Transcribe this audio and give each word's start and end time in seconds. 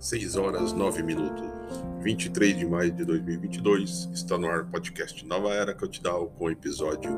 6 0.00 0.36
horas 0.36 0.72
9 0.72 1.02
minutos, 1.02 1.44
23 2.02 2.56
de 2.56 2.64
maio 2.64 2.92
de 2.92 3.04
2022, 3.04 4.08
está 4.14 4.38
no 4.38 4.46
ar 4.46 4.60
o 4.60 4.66
podcast 4.66 5.26
Nova 5.26 5.52
Era 5.52 5.74
Cantidal 5.74 6.28
com 6.38 6.44
o 6.44 6.50
episódio 6.50 7.10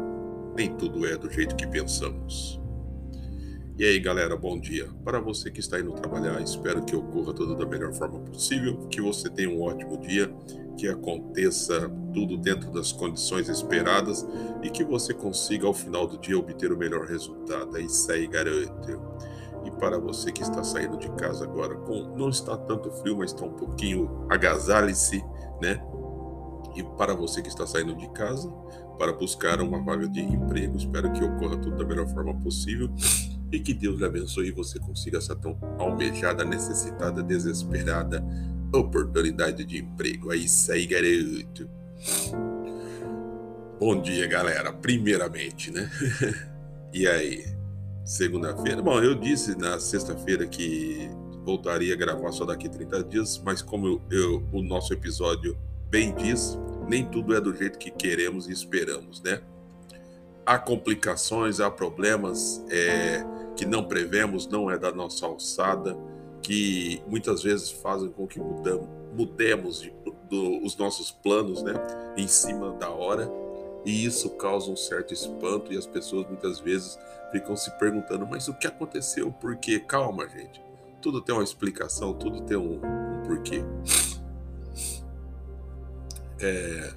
Nem 0.56 0.74
Tudo 0.78 1.06
É 1.06 1.14
Do 1.14 1.30
Jeito 1.30 1.54
Que 1.56 1.66
Pensamos. 1.66 2.58
E 3.78 3.84
aí 3.84 4.00
galera, 4.00 4.34
bom 4.34 4.58
dia. 4.58 4.88
Para 5.04 5.20
você 5.20 5.50
que 5.50 5.60
está 5.60 5.78
indo 5.78 5.92
trabalhar, 5.92 6.40
espero 6.40 6.82
que 6.82 6.96
ocorra 6.96 7.34
tudo 7.34 7.54
da 7.54 7.66
melhor 7.66 7.92
forma 7.92 8.18
possível, 8.20 8.88
que 8.88 9.02
você 9.02 9.28
tenha 9.28 9.50
um 9.50 9.60
ótimo 9.60 9.98
dia, 9.98 10.34
que 10.78 10.88
aconteça 10.88 11.86
tudo 12.14 12.38
dentro 12.38 12.70
das 12.72 12.92
condições 12.92 13.50
esperadas 13.50 14.26
e 14.62 14.70
que 14.70 14.84
você 14.84 15.12
consiga 15.12 15.66
ao 15.66 15.74
final 15.74 16.06
do 16.06 16.16
dia 16.16 16.38
obter 16.38 16.72
o 16.72 16.78
melhor 16.78 17.06
resultado. 17.06 17.76
É 17.76 17.82
isso 17.82 18.10
aí, 18.10 18.26
garoto. 18.26 19.29
E 19.64 19.70
para 19.70 19.98
você 19.98 20.32
que 20.32 20.42
está 20.42 20.64
saindo 20.64 20.96
de 20.96 21.10
casa 21.12 21.44
agora, 21.44 21.74
com 21.74 22.16
não 22.16 22.28
está 22.28 22.56
tanto 22.56 22.90
frio, 22.90 23.18
mas 23.18 23.32
está 23.32 23.44
um 23.44 23.52
pouquinho 23.52 24.26
agasalhe-se, 24.28 25.22
né? 25.60 25.82
E 26.74 26.82
para 26.96 27.14
você 27.14 27.42
que 27.42 27.48
está 27.48 27.66
saindo 27.66 27.94
de 27.94 28.08
casa 28.10 28.50
para 28.98 29.12
buscar 29.12 29.60
uma 29.60 29.82
vaga 29.82 30.08
de 30.08 30.20
emprego, 30.20 30.76
espero 30.76 31.12
que 31.12 31.24
ocorra 31.24 31.56
tudo 31.56 31.76
da 31.76 31.84
melhor 31.84 32.06
forma 32.08 32.34
possível 32.40 32.88
e 33.50 33.58
que 33.58 33.74
Deus 33.74 33.98
lhe 33.98 34.04
abençoe 34.04 34.48
e 34.48 34.52
você 34.52 34.78
consiga 34.78 35.18
essa 35.18 35.34
tão 35.34 35.58
almejada, 35.78 36.44
necessitada, 36.44 37.22
desesperada 37.22 38.24
oportunidade 38.72 39.64
de 39.64 39.78
emprego. 39.78 40.32
É 40.32 40.36
isso 40.36 40.70
aí, 40.72 40.86
garoto. 40.86 41.68
Bom 43.78 44.00
dia, 44.00 44.26
galera. 44.26 44.72
Primeiramente, 44.72 45.70
né? 45.70 45.90
e 46.92 47.06
aí? 47.06 47.59
Segunda-feira. 48.10 48.82
Bom, 48.82 49.00
eu 49.00 49.14
disse 49.14 49.56
na 49.56 49.78
sexta-feira 49.78 50.44
que 50.44 51.08
voltaria 51.44 51.94
a 51.94 51.96
gravar 51.96 52.32
só 52.32 52.44
daqui 52.44 52.68
30 52.68 53.04
dias, 53.04 53.40
mas 53.44 53.62
como 53.62 53.86
eu, 53.86 54.02
eu, 54.10 54.42
o 54.52 54.60
nosso 54.62 54.92
episódio 54.92 55.56
bem 55.88 56.12
diz, 56.16 56.58
nem 56.88 57.06
tudo 57.06 57.36
é 57.36 57.40
do 57.40 57.54
jeito 57.54 57.78
que 57.78 57.88
queremos 57.88 58.48
e 58.48 58.52
esperamos, 58.52 59.22
né? 59.22 59.40
Há 60.44 60.58
complicações, 60.58 61.60
há 61.60 61.70
problemas 61.70 62.64
é, 62.68 63.24
que 63.54 63.64
não 63.64 63.84
prevemos, 63.84 64.48
não 64.48 64.68
é 64.68 64.76
da 64.76 64.90
nossa 64.90 65.24
alçada, 65.24 65.96
que 66.42 67.00
muitas 67.06 67.44
vezes 67.44 67.70
fazem 67.70 68.10
com 68.10 68.26
que 68.26 68.40
mudamos, 68.40 68.88
mudemos 69.16 69.82
de, 69.82 69.92
do, 70.28 70.64
os 70.64 70.76
nossos 70.76 71.12
planos, 71.12 71.62
né? 71.62 71.74
Em 72.16 72.26
cima 72.26 72.72
da 72.72 72.90
hora 72.90 73.30
e 73.84 74.04
isso 74.04 74.30
causa 74.30 74.70
um 74.70 74.76
certo 74.76 75.14
espanto 75.14 75.72
e 75.72 75.76
as 75.76 75.86
pessoas 75.86 76.26
muitas 76.26 76.60
vezes 76.60 76.98
ficam 77.30 77.56
se 77.56 77.70
perguntando: 77.78 78.26
mas 78.26 78.48
o 78.48 78.54
que 78.54 78.66
aconteceu? 78.66 79.32
Por 79.32 79.56
quê? 79.56 79.78
Calma, 79.80 80.28
gente. 80.28 80.62
Tudo 81.00 81.20
tem 81.20 81.34
uma 81.34 81.44
explicação, 81.44 82.12
tudo 82.12 82.42
tem 82.42 82.56
um, 82.56 82.74
um 82.74 83.22
porquê. 83.24 83.64
É... 86.38 86.92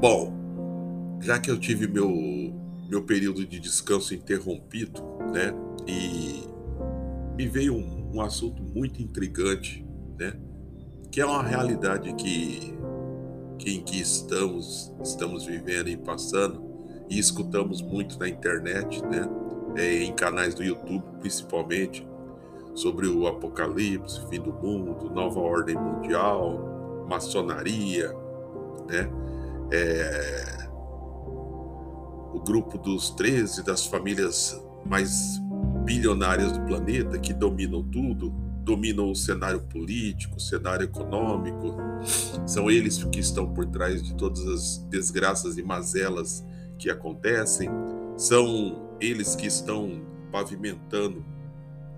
Bom, 0.00 0.32
já 1.20 1.38
que 1.38 1.50
eu 1.50 1.58
tive 1.58 1.86
meu, 1.86 2.10
meu 2.88 3.02
período 3.04 3.44
de 3.44 3.58
descanso 3.58 4.14
interrompido, 4.14 5.02
né? 5.32 5.52
E 5.86 6.44
me 7.36 7.46
veio 7.46 7.74
um, 7.74 8.16
um 8.16 8.20
assunto 8.20 8.62
muito 8.62 9.02
intrigante, 9.02 9.84
né? 10.18 10.34
Que 11.10 11.20
é 11.20 11.26
uma 11.26 11.42
realidade 11.42 12.14
que 12.14 12.78
em 13.68 13.82
que 13.82 14.00
estamos, 14.00 14.92
estamos 15.02 15.44
vivendo 15.44 15.88
e 15.88 15.96
passando, 15.96 16.62
e 17.10 17.18
escutamos 17.18 17.80
muito 17.80 18.18
na 18.18 18.28
internet, 18.28 19.02
né? 19.04 19.28
É, 19.76 20.02
em 20.02 20.12
canais 20.12 20.54
do 20.54 20.62
YouTube 20.62 21.04
principalmente, 21.20 22.06
sobre 22.74 23.06
o 23.06 23.26
apocalipse, 23.26 24.20
fim 24.28 24.40
do 24.40 24.52
mundo, 24.52 25.10
nova 25.10 25.40
ordem 25.40 25.76
mundial, 25.76 27.06
maçonaria, 27.08 28.14
né? 28.88 29.10
É, 29.70 30.68
o 32.32 32.40
grupo 32.40 32.78
dos 32.78 33.10
13 33.10 33.64
das 33.64 33.86
famílias 33.86 34.60
mais 34.84 35.40
bilionárias 35.84 36.52
do 36.52 36.60
planeta 36.60 37.18
que 37.18 37.32
dominam 37.32 37.82
tudo, 37.82 38.30
dominam 38.62 39.10
o 39.10 39.16
cenário 39.16 39.60
político, 39.62 40.36
o 40.36 40.40
cenário 40.40 40.84
econômico. 40.84 41.76
São 42.46 42.70
eles 42.70 43.02
que 43.04 43.20
estão 43.20 43.52
por 43.52 43.66
trás 43.66 44.02
de 44.02 44.14
todas 44.14 44.46
as 44.46 44.78
desgraças 44.90 45.56
e 45.56 45.62
mazelas 45.62 46.44
que 46.78 46.90
acontecem. 46.90 47.68
São 48.16 48.88
eles 49.00 49.34
que 49.34 49.46
estão 49.46 50.00
pavimentando 50.30 51.24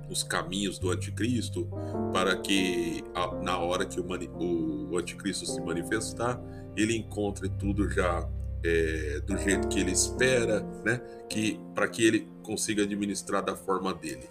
os 0.09 0.23
caminhos 0.23 0.79
do 0.79 0.91
anticristo 0.91 1.69
para 2.13 2.37
que 2.37 3.05
na 3.43 3.59
hora 3.59 3.87
que 3.87 4.01
o, 4.01 4.99
anticristo 4.99 5.47
se 5.47 5.61
manifestar, 5.61 6.41
ele 6.77 6.97
encontre 6.97 7.49
tudo 7.49 7.89
já 7.89 8.29
é, 8.65 9.21
do 9.25 9.37
jeito 9.39 9.69
que 9.69 9.79
ele 9.79 9.93
espera, 9.93 10.61
né? 10.85 11.01
Que 11.29 11.61
para 11.75 11.89
que 11.89 12.05
ele 12.05 12.29
consiga 12.43 12.83
administrar 12.83 13.45
da 13.45 13.55
forma 13.55 13.95
dele. 13.95 14.29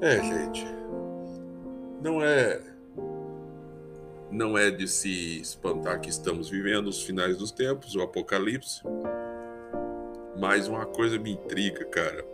É, 0.00 0.22
gente. 0.22 0.66
Não 2.02 2.20
é 2.22 2.73
não 4.34 4.58
é 4.58 4.68
de 4.68 4.88
se 4.88 5.40
espantar 5.40 6.00
que 6.00 6.10
estamos 6.10 6.50
vivendo 6.50 6.88
os 6.88 7.04
finais 7.04 7.36
dos 7.36 7.52
tempos, 7.52 7.94
o 7.94 8.02
apocalipse. 8.02 8.82
Mas 10.36 10.66
uma 10.66 10.84
coisa 10.84 11.16
me 11.16 11.30
intriga, 11.30 11.84
cara. 11.84 12.26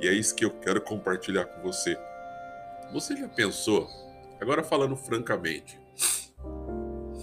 E 0.00 0.08
é 0.08 0.14
isso 0.14 0.34
que 0.34 0.46
eu 0.46 0.50
quero 0.50 0.80
compartilhar 0.80 1.44
com 1.44 1.60
você. 1.60 1.94
Você 2.94 3.14
já 3.14 3.28
pensou? 3.28 3.86
Agora 4.40 4.64
falando 4.64 4.96
francamente. 4.96 5.78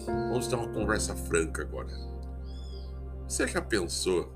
Vamos 0.06 0.47
ter 0.47 0.56
uma 0.56 0.72
conversa 0.72 1.16
franca 1.16 1.63
agora. 1.63 1.90
Você 3.28 3.47
já 3.47 3.61
pensou 3.63 4.31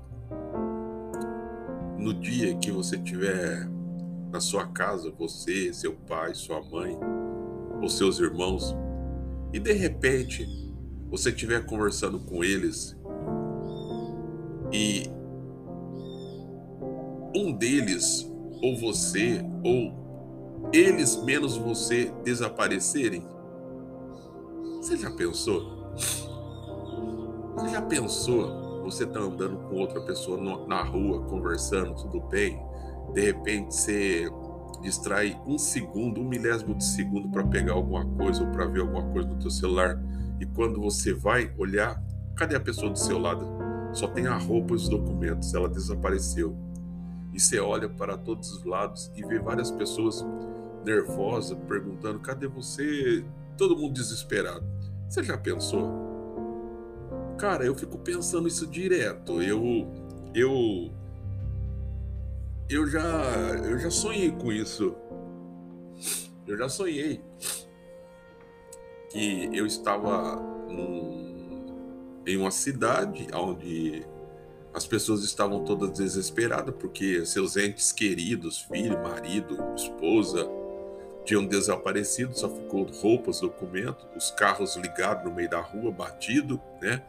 no 1.96 2.12
dia 2.12 2.56
que 2.56 2.72
você 2.72 2.98
tiver 2.98 3.68
na 4.32 4.40
sua 4.40 4.66
casa, 4.66 5.12
você, 5.12 5.72
seu 5.72 5.94
pai, 5.94 6.34
sua 6.34 6.60
mãe, 6.60 6.98
ou 7.80 7.88
seus 7.88 8.18
irmãos, 8.18 8.74
e 9.54 9.60
de 9.60 9.72
repente 9.72 10.44
você 11.08 11.30
estiver 11.30 11.64
conversando 11.64 12.18
com 12.18 12.42
eles 12.42 12.98
e 14.72 15.04
um 17.36 17.52
deles, 17.52 18.28
ou 18.60 18.76
você, 18.76 19.40
ou 19.62 20.70
eles 20.72 21.16
menos 21.22 21.56
você 21.56 22.12
desaparecerem? 22.24 23.24
Você 24.78 24.96
já 24.96 25.12
pensou? 25.12 25.94
Você 27.54 27.68
já 27.70 27.82
pensou? 27.82 28.82
Você 28.82 29.06
tá 29.06 29.20
andando 29.20 29.56
com 29.68 29.76
outra 29.76 30.00
pessoa 30.00 30.66
na 30.66 30.82
rua, 30.82 31.22
conversando, 31.26 31.94
tudo 31.94 32.20
bem? 32.22 32.60
de 33.14 33.20
repente 33.20 33.74
você 33.74 34.28
distrai 34.84 35.40
um 35.46 35.58
segundo, 35.58 36.20
um 36.20 36.28
milésimo 36.28 36.74
de 36.74 36.84
segundo 36.84 37.28
para 37.30 37.42
pegar 37.42 37.72
alguma 37.72 38.04
coisa 38.04 38.44
ou 38.44 38.50
para 38.50 38.66
ver 38.66 38.82
alguma 38.82 39.02
coisa 39.10 39.28
no 39.28 39.36
teu 39.36 39.50
celular 39.50 39.98
e 40.40 40.46
quando 40.46 40.80
você 40.80 41.14
vai 41.14 41.52
olhar, 41.56 42.02
cadê 42.36 42.54
a 42.54 42.60
pessoa 42.60 42.90
do 42.90 42.98
seu 42.98 43.18
lado? 43.18 43.46
Só 43.92 44.06
tem 44.08 44.26
a 44.26 44.36
roupa 44.36 44.72
e 44.72 44.76
os 44.76 44.88
documentos, 44.88 45.54
ela 45.54 45.68
desapareceu. 45.68 46.56
E 47.32 47.40
você 47.40 47.58
olha 47.58 47.88
para 47.88 48.16
todos 48.16 48.52
os 48.52 48.64
lados 48.64 49.10
e 49.16 49.24
vê 49.24 49.38
várias 49.38 49.70
pessoas 49.70 50.24
nervosas 50.84 51.56
perguntando: 51.66 52.18
cadê 52.20 52.46
você? 52.46 53.24
Todo 53.56 53.76
mundo 53.76 53.94
desesperado. 53.94 54.64
Você 55.08 55.22
já 55.22 55.38
pensou? 55.38 55.88
Cara, 57.38 57.64
eu 57.64 57.74
fico 57.74 57.98
pensando 57.98 58.48
isso 58.48 58.66
direto. 58.66 59.40
Eu 59.42 59.88
eu 60.34 60.92
eu 62.68 62.86
já 62.86 63.02
eu 63.64 63.78
já 63.78 63.90
sonhei 63.90 64.30
com 64.30 64.52
isso. 64.52 64.94
Eu 66.46 66.58
já 66.58 66.68
sonhei 66.68 67.22
que 69.10 69.48
eu 69.52 69.66
estava 69.66 70.36
num, 70.68 72.22
em 72.26 72.36
uma 72.36 72.50
cidade 72.50 73.28
onde 73.32 74.06
as 74.74 74.86
pessoas 74.86 75.22
estavam 75.22 75.64
todas 75.64 75.92
desesperadas 75.92 76.74
porque 76.78 77.24
seus 77.24 77.56
entes 77.56 77.92
queridos, 77.92 78.62
filho, 78.62 79.00
marido, 79.02 79.56
esposa, 79.74 80.46
tinham 81.24 81.46
desaparecido, 81.46 82.36
só 82.38 82.50
ficou 82.50 82.84
roupas, 82.84 83.40
documentos, 83.40 84.04
os 84.16 84.30
carros 84.32 84.76
ligados 84.76 85.24
no 85.24 85.34
meio 85.34 85.48
da 85.48 85.60
rua, 85.60 85.90
batido, 85.90 86.60
né? 86.82 87.02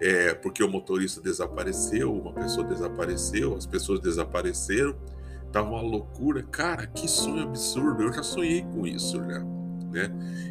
É, 0.00 0.34
porque 0.34 0.62
o 0.62 0.68
motorista 0.68 1.20
desapareceu, 1.20 2.12
uma 2.12 2.32
pessoa 2.32 2.66
desapareceu, 2.66 3.56
as 3.56 3.66
pessoas 3.66 4.00
desapareceram, 4.00 4.94
tava 5.52 5.68
uma 5.68 5.82
loucura. 5.82 6.42
Cara, 6.42 6.86
que 6.86 7.08
sonho 7.08 7.42
absurdo! 7.44 8.02
Eu 8.02 8.12
já 8.12 8.22
sonhei 8.22 8.62
com 8.62 8.86
isso, 8.86 9.18
já, 9.18 9.40
né? 9.92 10.10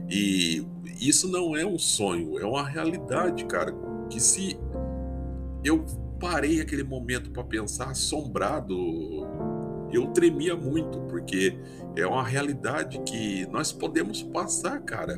E 0.10 0.66
isso 1.00 1.28
não 1.28 1.56
é 1.56 1.66
um 1.66 1.80
sonho, 1.80 2.40
é 2.40 2.46
uma 2.46 2.66
realidade, 2.66 3.46
cara. 3.46 3.74
Que 4.10 4.20
se 4.20 4.58
eu 5.64 5.86
parei 6.20 6.62
aquele 6.62 6.84
momento 6.84 7.32
para 7.32 7.44
pensar 7.44 7.90
assombrado 7.90 8.76
eu 9.92 10.08
tremia 10.08 10.56
muito, 10.56 11.02
porque 11.02 11.58
é 11.96 12.08
uma 12.08 12.24
realidade 12.24 13.00
que 13.02 13.46
nós 13.48 13.72
podemos 13.72 14.24
passar, 14.24 14.80
cara. 14.82 15.18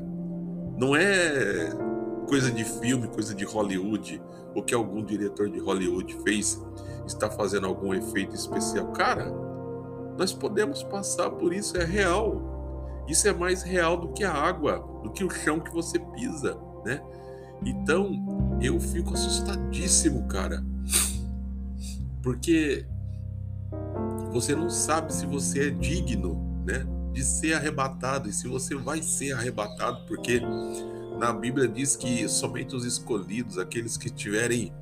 Não 0.78 0.96
é 0.96 1.70
coisa 2.28 2.52
de 2.52 2.64
filme, 2.64 3.08
coisa 3.08 3.34
de 3.34 3.44
Hollywood, 3.46 4.22
ou 4.56 4.64
que 4.64 4.74
algum 4.74 5.04
diretor 5.04 5.50
de 5.50 5.60
Hollywood 5.60 6.16
fez, 6.24 6.62
está 7.06 7.30
fazendo 7.30 7.68
algum 7.68 7.94
efeito 7.94 8.36
especial. 8.36 8.92
Cara, 8.92 9.32
nós 10.18 10.34
podemos 10.34 10.84
passar 10.84 11.30
por 11.30 11.54
isso, 11.54 11.78
é 11.78 11.84
real. 11.84 13.06
Isso 13.08 13.28
é 13.28 13.34
mais 13.34 13.64
real 13.64 13.98
do 13.98 14.14
que 14.14 14.24
a 14.24 14.32
água, 14.32 14.80
do 15.04 15.12
que 15.12 15.24
o 15.24 15.30
chão 15.30 15.60
que 15.60 15.74
você 15.74 16.00
pisa, 16.00 16.58
né? 16.86 17.02
Então, 17.66 18.58
eu 18.62 18.80
fico 18.80 19.14
assustadíssimo, 19.14 20.28
cara. 20.28 20.64
Porque 22.22 22.86
você 24.32 24.56
não 24.56 24.70
sabe 24.70 25.14
se 25.14 25.26
você 25.26 25.68
é 25.68 25.70
digno, 25.70 26.64
né, 26.66 26.86
de 27.12 27.24
ser 27.24 27.54
arrebatado 27.54 28.30
e 28.30 28.34
se 28.34 28.48
você 28.48 28.76
vai 28.76 29.02
ser 29.02 29.34
arrebatado, 29.34 30.06
porque 30.08 30.42
na 31.18 31.32
Bíblia 31.34 31.68
diz 31.68 31.96
que 31.96 32.28
somente 32.28 32.76
os 32.76 32.86
escolhidos, 32.86 33.58
aqueles 33.58 33.98
que 33.98 34.10
tiverem 34.10 34.74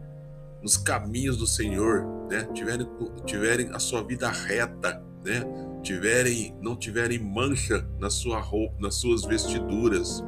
nos 0.62 0.78
caminhos 0.78 1.38
do 1.38 1.48
Senhor, 1.48 2.06
né, 2.30 2.48
tiverem, 2.54 2.88
tiverem 3.26 3.70
a 3.74 3.80
sua 3.80 4.04
vida 4.04 4.30
reta, 4.30 5.04
né, 5.24 5.44
tiverem, 5.82 6.56
não 6.62 6.76
tiverem 6.76 7.20
mancha 7.20 7.88
na 8.00 8.10
sua 8.10 8.40
roupa, 8.40 8.76
nas 8.80 8.96
suas 8.96 9.24
vestiduras, 9.24 10.24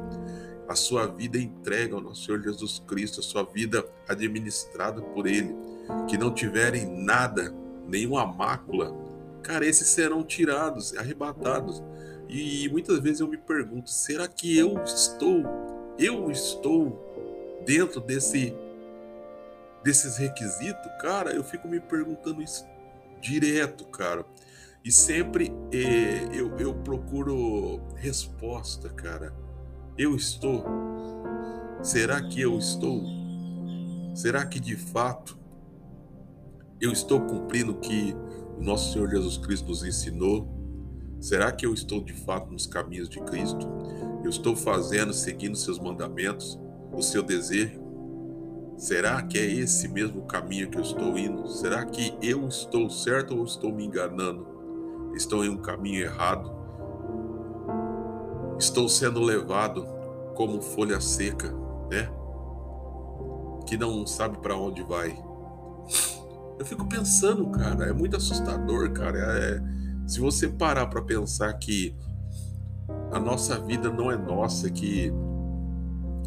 a 0.68 0.74
sua 0.74 1.06
vida 1.06 1.38
entregue 1.38 1.92
ao 1.92 2.00
nosso 2.00 2.24
Senhor 2.24 2.42
Jesus 2.42 2.82
Cristo, 2.86 3.20
a 3.20 3.22
sua 3.22 3.44
vida 3.44 3.84
administrada 4.08 5.00
por 5.00 5.26
Ele, 5.26 5.54
que 6.08 6.16
não 6.16 6.32
tiverem 6.32 6.86
nada, 6.86 7.54
nenhuma 7.86 8.26
mácula, 8.26 8.94
cara, 9.42 9.66
esses 9.66 9.88
serão 9.88 10.24
tirados, 10.24 10.96
arrebatados. 10.96 11.82
E 12.28 12.68
muitas 12.70 12.98
vezes 13.00 13.20
eu 13.20 13.28
me 13.28 13.36
pergunto, 13.36 13.90
será 13.90 14.26
que 14.26 14.56
eu 14.56 14.82
estou, 14.82 15.44
eu 15.98 16.30
estou 16.30 17.62
dentro 17.64 18.00
desse 18.00 18.54
desses 19.82 20.16
requisitos? 20.16 20.90
Cara, 21.00 21.32
eu 21.32 21.44
fico 21.44 21.68
me 21.68 21.78
perguntando 21.78 22.42
isso 22.42 22.64
direto, 23.20 23.84
cara. 23.86 24.24
E 24.84 24.92
sempre 24.92 25.52
eh, 25.72 26.28
eu, 26.32 26.56
eu 26.58 26.74
procuro 26.74 27.80
resposta, 27.96 28.88
cara. 28.90 29.34
Eu 29.96 30.14
estou? 30.14 30.64
Será 31.82 32.20
que 32.22 32.40
eu 32.40 32.58
estou? 32.58 33.02
Será 34.14 34.44
que 34.44 34.60
de 34.60 34.76
fato 34.76 35.38
eu 36.80 36.92
estou 36.92 37.20
cumprindo 37.20 37.72
o 37.72 37.80
que 37.80 38.14
o 38.58 38.62
nosso 38.62 38.92
Senhor 38.92 39.08
Jesus 39.08 39.38
Cristo 39.38 39.68
nos 39.68 39.84
ensinou? 39.84 40.48
Será 41.20 41.50
que 41.50 41.64
eu 41.64 41.72
estou 41.72 42.02
de 42.02 42.12
fato 42.12 42.50
nos 42.52 42.66
caminhos 42.66 43.08
de 43.08 43.20
Cristo? 43.20 43.66
Eu 44.24 44.30
estou 44.30 44.56
fazendo, 44.56 45.12
seguindo 45.12 45.54
seus 45.54 45.78
mandamentos, 45.78 46.58
o 46.90 47.02
seu 47.02 47.22
desejo? 47.22 47.78
Será 48.78 49.22
que 49.22 49.38
é 49.38 49.44
esse 49.44 49.86
mesmo 49.86 50.22
caminho 50.22 50.70
que 50.70 50.78
eu 50.78 50.82
estou 50.82 51.18
indo? 51.18 51.46
Será 51.46 51.84
que 51.84 52.16
eu 52.22 52.48
estou 52.48 52.88
certo 52.88 53.36
ou 53.36 53.44
estou 53.44 53.70
me 53.70 53.84
enganando? 53.84 54.46
Estou 55.14 55.44
em 55.44 55.50
um 55.50 55.58
caminho 55.58 56.02
errado? 56.02 56.50
Estou 58.58 58.88
sendo 58.88 59.20
levado 59.20 59.86
como 60.34 60.62
folha 60.62 61.00
seca, 61.02 61.52
né? 61.90 62.10
Que 63.66 63.76
não 63.76 64.06
sabe 64.06 64.38
para 64.38 64.56
onde 64.56 64.82
vai. 64.82 65.16
Eu 66.58 66.64
fico 66.64 66.88
pensando, 66.88 67.46
cara, 67.50 67.86
é 67.86 67.92
muito 67.92 68.16
assustador, 68.16 68.90
cara. 68.92 69.18
É, 69.18 69.60
se 70.06 70.18
você 70.18 70.48
parar 70.48 70.86
para 70.86 71.02
pensar 71.02 71.52
que 71.54 71.94
a 73.10 73.20
nossa 73.20 73.58
vida 73.58 73.90
não 73.90 74.10
é 74.10 74.16
nossa, 74.16 74.70
que 74.70 75.12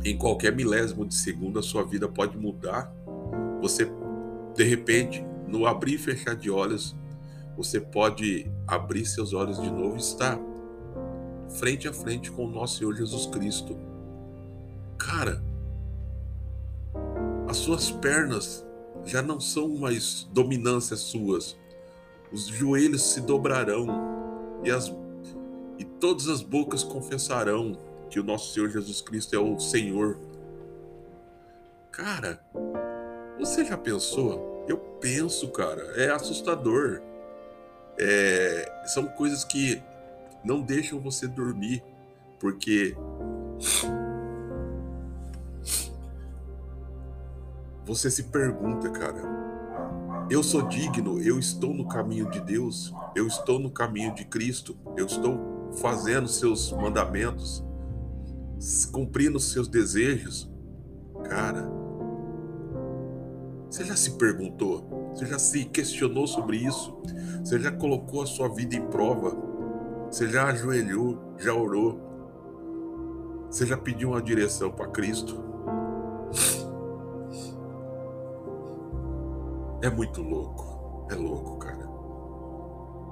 em 0.04 0.18
qualquer 0.18 0.56
milésimo 0.56 1.06
de 1.06 1.16
segundo 1.16 1.60
a 1.60 1.64
sua 1.64 1.84
vida 1.84 2.08
pode 2.08 2.38
mudar. 2.38 2.94
Você, 3.62 3.92
de 4.56 4.64
repente, 4.64 5.26
no 5.48 5.66
abrir 5.66 5.96
e 5.96 5.98
fechar 5.98 6.36
de 6.36 6.50
olhos, 6.50 6.96
você 7.58 7.80
pode 7.80 8.50
abrir 8.68 9.06
seus 9.06 9.34
olhos 9.34 9.62
de 9.62 9.70
novo 9.70 9.96
e 9.96 10.00
estar 10.00 10.40
frente 11.50 11.88
a 11.88 11.94
frente 11.94 12.32
com 12.32 12.46
o 12.46 12.50
nosso 12.50 12.78
Senhor 12.78 12.96
Jesus 12.96 13.26
Cristo. 13.26 13.76
Cara, 14.98 15.42
as 17.48 17.58
suas 17.58 17.92
pernas 17.92 18.66
já 19.06 19.22
não 19.22 19.40
são 19.40 19.70
mais 19.70 20.28
dominâncias 20.34 21.00
suas. 21.00 21.58
Os 22.32 22.48
joelhos 22.48 23.14
se 23.14 23.22
dobrarão 23.22 23.88
e, 24.64 24.70
as, 24.70 24.94
todas 26.00 26.28
as 26.28 26.42
bocas 26.42 26.84
confessarão 26.84 27.78
que 28.10 28.20
o 28.20 28.24
nosso 28.24 28.54
Senhor 28.54 28.70
Jesus 28.70 29.02
Cristo 29.02 29.36
é 29.36 29.40
o 29.40 29.60
Senhor. 29.60 30.18
Cara, 31.92 32.40
você 33.40 33.66
já 33.66 33.78
pensou? 33.78 34.66
Eu 34.68 34.78
penso, 34.78 35.50
cara, 35.50 35.82
é 35.96 36.10
assustador. 36.10 37.02
É, 38.00 38.84
são 38.86 39.08
coisas 39.08 39.44
que 39.44 39.82
não 40.44 40.62
deixam 40.62 41.00
você 41.00 41.28
dormir, 41.28 41.84
porque 42.40 42.96
você 47.84 48.12
se 48.12 48.24
pergunta, 48.24 48.90
cara, 48.92 49.22
eu 50.30 50.44
sou 50.44 50.62
digno, 50.64 51.22
eu 51.22 51.40
estou 51.40 51.74
no 51.74 51.88
caminho 51.88 52.30
de 52.30 52.40
Deus, 52.40 52.94
eu 53.16 53.26
estou 53.26 53.58
no 53.58 53.72
caminho 53.72 54.14
de 54.14 54.26
Cristo, 54.26 54.78
eu 54.96 55.06
estou 55.06 55.57
fazendo 55.74 56.28
seus 56.28 56.72
mandamentos, 56.72 57.64
cumprindo 58.92 59.40
seus 59.40 59.68
desejos. 59.68 60.50
Cara, 61.26 61.70
você 63.70 63.84
já 63.84 63.96
se 63.96 64.12
perguntou? 64.18 65.12
Você 65.14 65.26
já 65.26 65.38
se 65.38 65.66
questionou 65.66 66.26
sobre 66.26 66.58
isso? 66.58 66.98
Você 67.44 67.60
já 67.60 67.72
colocou 67.72 68.22
a 68.22 68.26
sua 68.26 68.48
vida 68.50 68.76
em 68.76 68.88
prova? 68.88 69.36
Você 70.10 70.28
já 70.30 70.46
ajoelhou, 70.48 71.36
já 71.38 71.54
orou? 71.54 72.00
Você 73.50 73.66
já 73.66 73.78
pediu 73.78 74.10
uma 74.10 74.22
direção 74.22 74.72
para 74.72 74.88
Cristo? 74.88 75.44
É 79.82 79.90
muito 79.90 80.22
louco. 80.22 81.08
É 81.12 81.16
louco, 81.16 81.58
cara. 81.58 81.88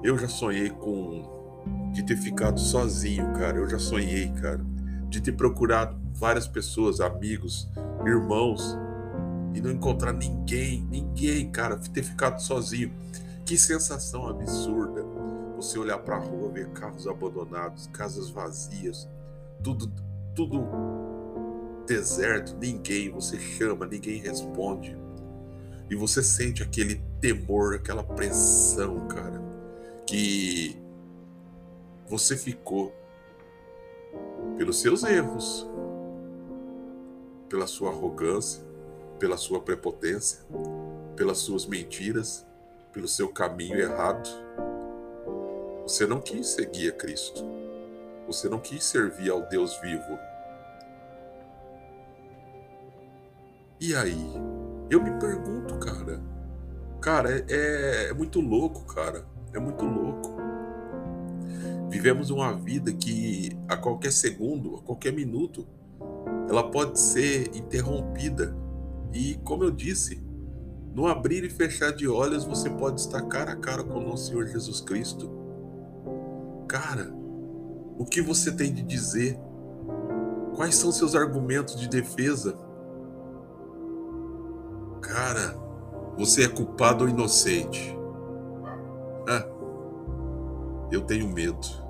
Eu 0.02 0.18
já 0.18 0.28
sonhei 0.28 0.70
com 0.70 1.35
de 1.92 2.02
ter 2.02 2.16
ficado 2.16 2.60
sozinho, 2.60 3.32
cara. 3.32 3.58
Eu 3.58 3.68
já 3.68 3.78
sonhei, 3.78 4.28
cara, 4.32 4.60
de 5.08 5.20
ter 5.20 5.32
procurado 5.32 5.96
várias 6.14 6.46
pessoas, 6.46 7.00
amigos, 7.00 7.68
irmãos 8.04 8.76
e 9.54 9.60
não 9.60 9.70
encontrar 9.70 10.12
ninguém, 10.12 10.86
ninguém, 10.90 11.50
cara, 11.50 11.76
ter 11.76 12.02
ficado 12.02 12.40
sozinho. 12.40 12.92
Que 13.44 13.56
sensação 13.56 14.28
absurda. 14.28 15.04
Você 15.56 15.78
olhar 15.78 15.98
para 15.98 16.16
a 16.16 16.18
rua, 16.18 16.50
ver 16.50 16.68
carros 16.70 17.06
abandonados, 17.06 17.88
casas 17.92 18.28
vazias, 18.28 19.08
tudo 19.62 19.90
tudo 20.34 20.68
deserto, 21.86 22.54
ninguém, 22.60 23.10
você 23.10 23.38
chama, 23.38 23.86
ninguém 23.86 24.20
responde 24.20 24.94
e 25.88 25.94
você 25.94 26.22
sente 26.22 26.62
aquele 26.62 27.00
temor, 27.20 27.74
aquela 27.74 28.02
pressão, 28.02 29.06
cara, 29.08 29.40
que 30.06 30.76
você 32.08 32.36
ficou 32.36 32.94
pelos 34.56 34.80
seus 34.80 35.02
erros, 35.02 35.66
pela 37.48 37.66
sua 37.66 37.90
arrogância, 37.90 38.62
pela 39.18 39.36
sua 39.36 39.60
prepotência, 39.60 40.40
pelas 41.16 41.38
suas 41.38 41.66
mentiras, 41.66 42.46
pelo 42.92 43.08
seu 43.08 43.28
caminho 43.28 43.78
errado. 43.78 44.28
Você 45.82 46.06
não 46.06 46.20
quis 46.20 46.48
seguir 46.48 46.90
a 46.90 46.92
Cristo. 46.92 47.44
Você 48.26 48.48
não 48.48 48.58
quis 48.58 48.82
servir 48.84 49.30
ao 49.30 49.42
Deus 49.48 49.78
vivo. 49.80 50.18
E 53.80 53.94
aí? 53.94 54.32
Eu 54.90 55.02
me 55.02 55.18
pergunto, 55.20 55.78
cara. 55.78 56.20
Cara, 57.00 57.44
é, 57.48 58.08
é 58.10 58.12
muito 58.12 58.40
louco, 58.40 58.84
cara. 58.84 59.24
É 59.52 59.58
muito 59.58 59.84
louco. 59.84 60.35
Vivemos 62.06 62.30
uma 62.30 62.52
vida 62.52 62.92
que 62.92 63.50
a 63.66 63.76
qualquer 63.76 64.12
segundo, 64.12 64.76
a 64.76 64.82
qualquer 64.82 65.12
minuto, 65.12 65.66
ela 66.48 66.70
pode 66.70 67.00
ser 67.00 67.50
interrompida. 67.52 68.56
E 69.12 69.34
como 69.42 69.64
eu 69.64 69.72
disse, 69.72 70.22
no 70.94 71.08
abrir 71.08 71.42
e 71.42 71.50
fechar 71.50 71.90
de 71.90 72.06
olhos, 72.06 72.44
você 72.44 72.70
pode 72.70 73.00
estar 73.00 73.22
cara 73.22 73.54
a 73.54 73.56
cara 73.56 73.82
com 73.82 73.98
o 73.98 74.08
nosso 74.08 74.28
Senhor 74.28 74.46
Jesus 74.46 74.80
Cristo. 74.80 75.28
Cara, 76.68 77.12
o 77.98 78.04
que 78.04 78.22
você 78.22 78.52
tem 78.52 78.72
de 78.72 78.84
dizer? 78.84 79.36
Quais 80.54 80.76
são 80.76 80.92
seus 80.92 81.16
argumentos 81.16 81.74
de 81.74 81.88
defesa? 81.88 82.56
Cara, 85.02 85.58
você 86.16 86.44
é 86.44 86.48
culpado 86.48 87.02
ou 87.02 87.10
inocente? 87.10 87.98
Ah, 89.28 89.44
eu 90.92 91.00
tenho 91.00 91.26
medo. 91.26 91.84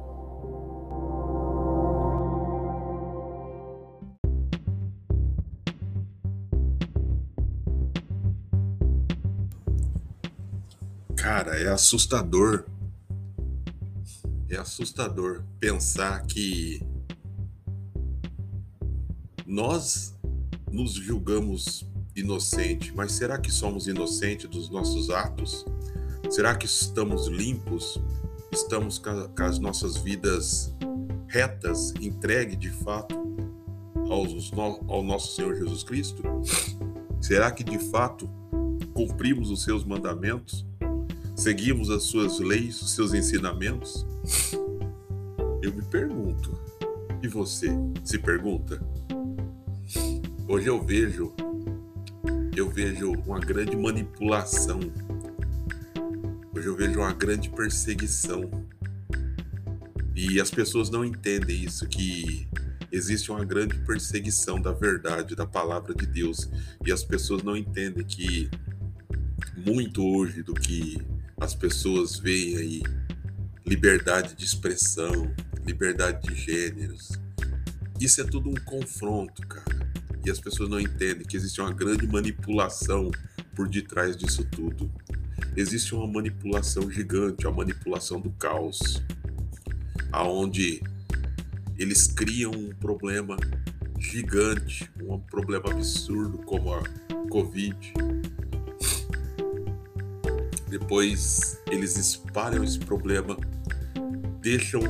Cara, 11.46 11.60
é 11.60 11.68
assustador. 11.68 12.64
É 14.50 14.56
assustador 14.56 15.44
pensar 15.60 16.26
que 16.26 16.82
nós 19.46 20.12
nos 20.72 20.94
julgamos 20.94 21.86
inocente, 22.16 22.92
mas 22.96 23.12
será 23.12 23.38
que 23.38 23.52
somos 23.52 23.86
inocentes 23.86 24.50
dos 24.50 24.68
nossos 24.68 25.08
atos? 25.08 25.64
Será 26.30 26.56
que 26.56 26.66
estamos 26.66 27.28
limpos? 27.28 27.96
Estamos 28.52 28.98
com 28.98 29.44
as 29.44 29.60
nossas 29.60 29.96
vidas 29.96 30.74
retas, 31.28 31.94
entregue 32.00 32.56
de 32.56 32.70
fato 32.70 33.14
ao 34.88 35.04
nosso 35.04 35.36
Senhor 35.36 35.54
Jesus 35.54 35.84
Cristo? 35.84 36.24
Será 37.20 37.52
que 37.52 37.62
de 37.62 37.78
fato 37.78 38.28
cumprimos 38.92 39.48
os 39.48 39.62
seus 39.62 39.84
mandamentos? 39.84 40.66
Seguimos 41.36 41.90
as 41.90 42.04
suas 42.04 42.40
leis, 42.40 42.80
os 42.80 42.94
seus 42.94 43.12
ensinamentos? 43.12 44.06
Eu 45.62 45.72
me 45.72 45.82
pergunto. 45.82 46.58
E 47.22 47.28
você 47.28 47.68
se 48.02 48.18
pergunta? 48.18 48.80
Hoje 50.48 50.66
eu 50.68 50.82
vejo 50.82 51.34
eu 52.56 52.70
vejo 52.70 53.12
uma 53.26 53.38
grande 53.38 53.76
manipulação. 53.76 54.80
Hoje 56.54 56.66
eu 56.66 56.74
vejo 56.74 57.00
uma 57.00 57.12
grande 57.12 57.50
perseguição. 57.50 58.50
E 60.14 60.40
as 60.40 60.50
pessoas 60.50 60.88
não 60.88 61.04
entendem 61.04 61.64
isso 61.64 61.86
que 61.86 62.48
existe 62.90 63.30
uma 63.30 63.44
grande 63.44 63.78
perseguição 63.80 64.58
da 64.58 64.72
verdade, 64.72 65.36
da 65.36 65.46
palavra 65.46 65.94
de 65.94 66.06
Deus. 66.06 66.48
E 66.86 66.90
as 66.90 67.04
pessoas 67.04 67.42
não 67.42 67.54
entendem 67.54 68.06
que 68.06 68.48
muito 69.54 70.02
hoje 70.02 70.42
do 70.42 70.54
que 70.54 70.96
as 71.40 71.54
pessoas 71.54 72.18
veem 72.18 72.56
aí 72.56 72.82
liberdade 73.64 74.34
de 74.34 74.44
expressão, 74.44 75.34
liberdade 75.64 76.28
de 76.28 76.34
gêneros. 76.34 77.12
Isso 78.00 78.20
é 78.20 78.24
tudo 78.24 78.50
um 78.50 78.54
confronto, 78.54 79.46
cara 79.46 79.86
e 80.26 80.30
as 80.30 80.40
pessoas 80.40 80.68
não 80.68 80.80
entendem 80.80 81.24
que 81.24 81.36
existe 81.36 81.60
uma 81.60 81.72
grande 81.72 82.04
manipulação 82.04 83.12
por 83.54 83.68
detrás 83.68 84.16
disso 84.16 84.44
tudo. 84.44 84.90
Existe 85.56 85.94
uma 85.94 86.06
manipulação 86.06 86.90
gigante, 86.90 87.46
a 87.46 87.50
manipulação 87.50 88.20
do 88.20 88.30
caos, 88.30 89.00
aonde 90.10 90.82
eles 91.78 92.08
criam 92.08 92.50
um 92.50 92.70
problema 92.74 93.36
gigante, 94.00 94.90
um 95.00 95.16
problema 95.20 95.70
absurdo 95.70 96.38
como 96.38 96.74
a 96.74 96.82
Covid. 97.30 97.92
Depois 100.78 101.58
eles 101.70 101.96
espalham 101.96 102.62
esse 102.62 102.78
problema, 102.78 103.34
deixam 104.42 104.82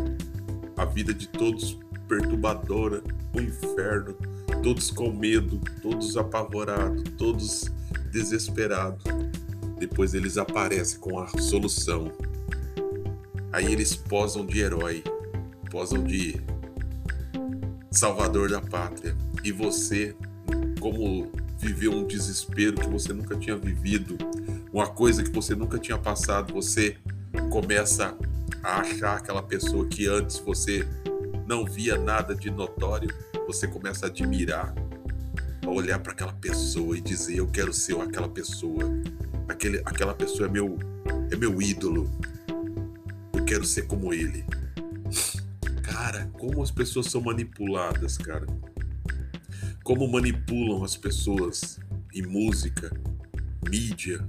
a 0.77 0.85
vida 0.85 1.15
de 1.15 1.29
todos 1.29 1.79
perturbadora, 2.09 3.05
o 3.33 3.41
inferno, 3.41 4.17
todos 4.65 4.91
com 4.91 5.13
medo, 5.13 5.61
todos 5.81 6.17
apavorados, 6.17 7.05
todos 7.17 7.67
desesperados. 8.11 9.05
Depois 9.79 10.13
eles 10.13 10.37
aparecem 10.37 10.99
com 10.99 11.21
a 11.21 11.29
solução. 11.29 12.11
Aí 13.53 13.73
eles 13.73 13.95
posam 13.95 14.45
de 14.45 14.59
herói, 14.59 15.05
posam 15.71 16.03
de 16.03 16.35
salvador 17.93 18.51
da 18.51 18.61
pátria. 18.61 19.17
E 19.45 19.53
você, 19.53 20.17
como 20.81 21.31
viveu 21.61 21.93
um 21.93 22.05
desespero 22.05 22.75
que 22.75 22.89
você 22.89 23.13
nunca 23.13 23.37
tinha 23.37 23.57
vivido, 23.57 24.19
uma 24.77 24.89
coisa 24.89 25.23
que 25.23 25.31
você 25.31 25.55
nunca 25.55 25.79
tinha 25.79 25.97
passado, 25.97 26.53
você 26.53 26.99
começa 27.51 28.15
a 28.63 28.81
achar 28.81 29.17
aquela 29.17 29.43
pessoa 29.43 29.87
que 29.87 30.07
antes 30.07 30.39
você 30.39 30.87
não 31.47 31.65
via 31.65 31.97
nada 31.97 32.35
de 32.35 32.51
notório, 32.51 33.09
você 33.47 33.67
começa 33.67 34.05
a 34.05 34.11
admirar, 34.11 34.75
a 35.65 35.71
olhar 35.71 35.99
para 35.99 36.13
aquela 36.13 36.35
pessoa 36.35 36.95
e 36.95 37.01
dizer: 37.01 37.39
Eu 37.39 37.47
quero 37.47 37.73
ser 37.73 37.99
aquela 37.99 38.29
pessoa. 38.29 38.83
Aquele, 39.49 39.81
aquela 39.83 40.13
pessoa 40.13 40.47
é 40.47 40.53
meu, 40.53 40.79
é 41.33 41.37
meu 41.37 41.63
ídolo. 41.63 42.11
Eu 43.33 43.47
quero 43.47 43.65
ser 43.65 43.87
como 43.87 44.13
ele. 44.13 44.45
Cara, 45.85 46.29
como 46.35 46.63
as 46.63 46.71
pessoas 46.71 47.07
são 47.07 47.23
manipuladas, 47.23 48.19
cara. 48.19 48.47
Como 49.83 50.07
manipulam 50.07 50.85
as 50.85 50.99
pessoas 50.99 51.81
em 52.13 52.21
música, 52.21 52.91
mídia, 53.71 54.23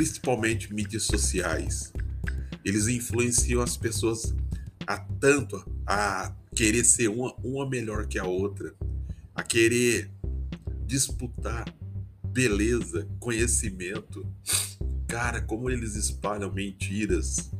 principalmente 0.00 0.72
mídias 0.72 1.02
sociais. 1.02 1.92
Eles 2.64 2.88
influenciam 2.88 3.60
as 3.60 3.76
pessoas 3.76 4.34
a 4.86 4.96
tanto 4.96 5.62
a 5.86 6.34
querer 6.54 6.86
ser 6.86 7.08
uma, 7.08 7.34
uma 7.44 7.68
melhor 7.68 8.06
que 8.06 8.18
a 8.18 8.24
outra, 8.24 8.74
a 9.34 9.42
querer 9.42 10.10
disputar 10.86 11.66
beleza, 12.24 13.06
conhecimento. 13.18 14.26
Cara, 15.06 15.42
como 15.42 15.68
eles 15.68 15.94
espalham 15.96 16.50
mentiras. 16.50 17.50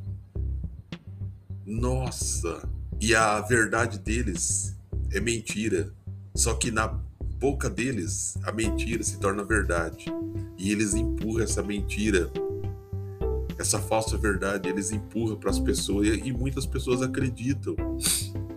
Nossa! 1.66 2.66
E 2.98 3.14
a 3.14 3.38
verdade 3.42 3.98
deles 3.98 4.78
é 5.10 5.20
mentira. 5.20 5.92
Só 6.34 6.54
que 6.54 6.70
na 6.70 6.88
boca 6.88 7.68
deles, 7.68 8.38
a 8.44 8.50
mentira 8.50 9.02
se 9.02 9.18
torna 9.18 9.44
verdade. 9.44 10.06
E 10.60 10.70
eles 10.70 10.94
empurram 10.94 11.42
essa 11.42 11.62
mentira 11.62 12.30
essa 13.60 13.78
falsa 13.78 14.16
verdade, 14.16 14.70
eles 14.70 14.90
empurram 14.90 15.36
para 15.36 15.50
as 15.50 15.58
pessoas 15.58 16.08
e 16.08 16.32
muitas 16.32 16.64
pessoas 16.64 17.02
acreditam. 17.02 17.76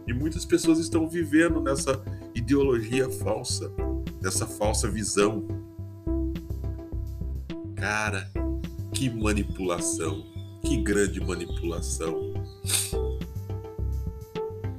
E 0.07 0.13
muitas 0.13 0.45
pessoas 0.45 0.79
estão 0.79 1.09
vivendo 1.09 1.59
nessa 1.59 2.01
ideologia 2.33 3.09
falsa, 3.09 3.69
nessa 4.21 4.47
falsa 4.47 4.89
visão. 4.89 5.45
Cara, 7.75 8.31
que 8.93 9.09
manipulação, 9.09 10.23
que 10.61 10.77
grande 10.81 11.19
manipulação. 11.19 12.33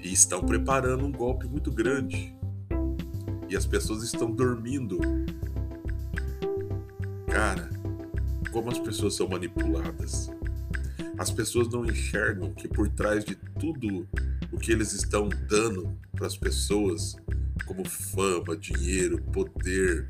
E 0.03 0.11
estão 0.11 0.41
preparando 0.41 1.05
um 1.05 1.13
golpe 1.13 1.47
muito 1.47 1.71
grande. 1.71 2.35
E 3.47 3.55
as 3.55 3.67
pessoas 3.67 4.03
estão 4.03 4.31
dormindo. 4.31 4.99
Cara, 7.35 7.69
como 8.53 8.71
as 8.71 8.79
pessoas 8.79 9.17
são 9.17 9.29
manipuladas. 9.29 10.31
As 11.19 11.33
pessoas 11.33 11.69
não 11.69 11.85
enxergam 11.85 12.55
que 12.55 12.69
por 12.69 12.89
trás 12.89 13.25
de 13.25 13.35
tudo 13.59 14.09
o 14.53 14.57
que 14.57 14.71
eles 14.71 14.93
estão 14.93 15.29
dando 15.49 15.99
para 16.13 16.29
as 16.29 16.37
pessoas, 16.37 17.17
como 17.67 17.85
fama, 17.89 18.57
dinheiro, 18.57 19.21
poder, 19.33 20.09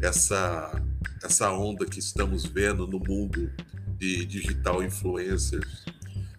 essa 0.00 0.80
essa 1.24 1.50
onda 1.50 1.84
que 1.84 1.98
estamos 1.98 2.46
vendo 2.46 2.86
no 2.86 3.00
mundo 3.00 3.50
de 3.98 4.24
digital 4.24 4.80
influencers, 4.80 5.84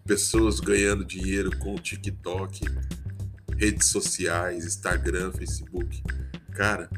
pessoas 0.06 0.62
ganhando 0.62 1.04
dinheiro 1.04 1.58
com 1.60 1.76
TikTok, 1.76 2.62
redes 3.58 3.88
sociais, 3.88 4.66
Instagram, 4.66 5.34
Facebook. 5.34 6.02
Cara, 6.54 6.90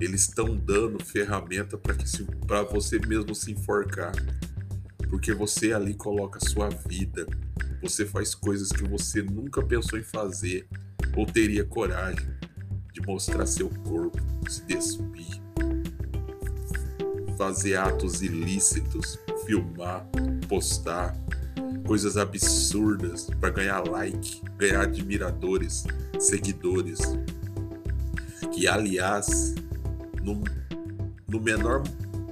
eles 0.00 0.22
estão 0.22 0.56
dando 0.56 1.04
ferramenta 1.04 1.76
para 1.76 1.94
que 1.94 2.04
para 2.46 2.62
você 2.62 2.98
mesmo 2.98 3.34
se 3.34 3.52
enforcar. 3.52 4.12
Porque 5.08 5.34
você 5.34 5.72
ali 5.72 5.94
coloca 5.94 6.38
a 6.42 6.48
sua 6.48 6.68
vida. 6.70 7.26
Você 7.82 8.06
faz 8.06 8.34
coisas 8.34 8.70
que 8.70 8.86
você 8.88 9.22
nunca 9.22 9.62
pensou 9.62 9.98
em 9.98 10.02
fazer 10.02 10.66
ou 11.16 11.26
teria 11.26 11.64
coragem 11.64 12.28
de 12.92 13.00
mostrar 13.02 13.46
seu 13.46 13.68
corpo, 13.68 14.18
se 14.48 14.64
despir, 14.64 15.40
fazer 17.36 17.76
atos 17.76 18.22
ilícitos, 18.22 19.18
filmar, 19.44 20.06
postar 20.48 21.16
coisas 21.86 22.16
absurdas 22.16 23.28
para 23.38 23.50
ganhar 23.50 23.86
like, 23.86 24.42
ganhar 24.56 24.82
admiradores, 24.82 25.84
seguidores. 26.18 27.00
Que 28.52 28.66
aliás 28.66 29.54
no, 30.22 30.42
no 31.28 31.40
menor, 31.40 31.82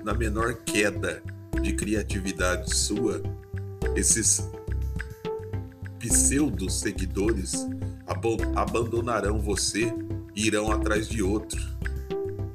na 0.04 0.14
menor 0.14 0.54
queda 0.64 1.22
de 1.60 1.72
criatividade 1.72 2.74
sua, 2.74 3.22
esses 3.94 4.48
pseudo 5.98 6.70
seguidores 6.70 7.66
abandonarão 8.54 9.40
você 9.40 9.92
e 10.34 10.46
irão 10.46 10.70
atrás 10.70 11.08
de 11.08 11.22
outro. 11.22 11.60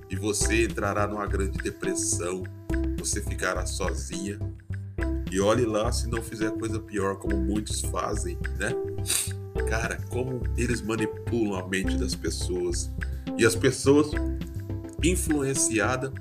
E 0.09 0.15
você 0.15 0.65
entrará 0.65 1.07
numa 1.07 1.25
grande 1.25 1.57
depressão, 1.57 2.43
você 2.97 3.21
ficará 3.21 3.65
sozinha 3.65 4.39
E 5.31 5.39
olhe 5.41 5.65
lá 5.65 5.91
se 5.91 6.07
não 6.07 6.21
fizer 6.21 6.51
coisa 6.51 6.79
pior, 6.79 7.17
como 7.17 7.35
muitos 7.35 7.81
fazem, 7.81 8.37
né? 8.59 8.71
Cara, 9.67 9.97
como 10.09 10.41
eles 10.55 10.81
manipulam 10.81 11.59
a 11.59 11.67
mente 11.67 11.97
das 11.97 12.13
pessoas. 12.13 12.91
E 13.35 13.43
as 13.43 13.55
pessoas 13.55 14.11
influenciadas 15.03 16.11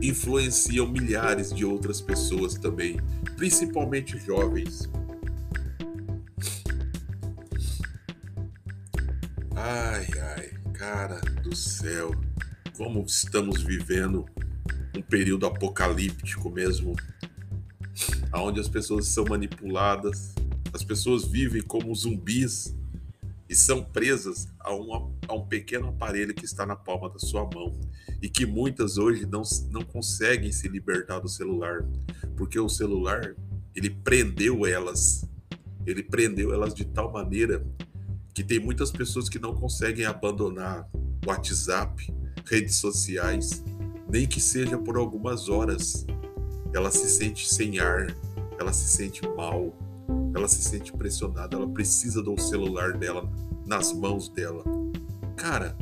influenciam 0.00 0.86
milhares 0.86 1.52
de 1.52 1.64
outras 1.64 2.00
pessoas 2.00 2.54
também, 2.54 2.98
principalmente 3.36 4.18
jovens. 4.18 4.90
Ai, 9.54 10.06
ai, 10.36 10.50
cara 10.72 11.20
do 11.42 11.54
céu, 11.54 12.10
como 12.76 13.04
estamos 13.04 13.62
vivendo 13.62 14.26
um 14.96 15.02
período 15.02 15.46
apocalíptico 15.46 16.50
mesmo, 16.50 16.94
onde 18.34 18.60
as 18.60 18.68
pessoas 18.68 19.06
são 19.06 19.24
manipuladas, 19.24 20.34
as 20.72 20.82
pessoas 20.82 21.24
vivem 21.24 21.62
como 21.62 21.94
zumbis 21.94 22.74
e 23.48 23.54
são 23.54 23.84
presas 23.84 24.48
a, 24.58 24.72
uma, 24.72 25.10
a 25.28 25.34
um 25.34 25.46
pequeno 25.46 25.88
aparelho 25.88 26.34
que 26.34 26.44
está 26.44 26.64
na 26.64 26.74
palma 26.74 27.08
da 27.10 27.18
sua 27.18 27.48
mão 27.52 27.78
e 28.22 28.28
que 28.28 28.46
muitas 28.46 28.98
hoje 28.98 29.26
não, 29.26 29.42
não 29.72 29.82
conseguem 29.82 30.52
se 30.52 30.68
libertar 30.68 31.18
do 31.18 31.28
celular, 31.28 31.84
porque 32.36 32.58
o 32.58 32.68
celular 32.68 33.34
ele 33.74 33.90
prendeu 33.90 34.64
elas, 34.64 35.28
ele 35.84 36.04
prendeu 36.04 36.54
elas 36.54 36.72
de 36.72 36.84
tal 36.84 37.10
maneira 37.10 37.66
que 38.32 38.44
tem 38.44 38.60
muitas 38.60 38.92
pessoas 38.92 39.28
que 39.28 39.40
não 39.40 39.54
conseguem 39.54 40.06
abandonar 40.06 40.88
WhatsApp, 41.26 42.14
redes 42.46 42.76
sociais, 42.76 43.62
nem 44.08 44.26
que 44.26 44.40
seja 44.40 44.78
por 44.78 44.96
algumas 44.96 45.48
horas. 45.48 46.06
Ela 46.72 46.90
se 46.90 47.10
sente 47.10 47.46
sem 47.52 47.80
ar, 47.80 48.16
ela 48.58 48.72
se 48.72 48.88
sente 48.88 49.20
mal, 49.36 49.76
ela 50.34 50.46
se 50.48 50.62
sente 50.62 50.92
pressionada, 50.92 51.56
ela 51.56 51.68
precisa 51.68 52.22
do 52.22 52.38
celular 52.40 52.96
dela 52.96 53.28
nas 53.66 53.92
mãos 53.92 54.28
dela. 54.28 54.64
Cara, 55.36 55.76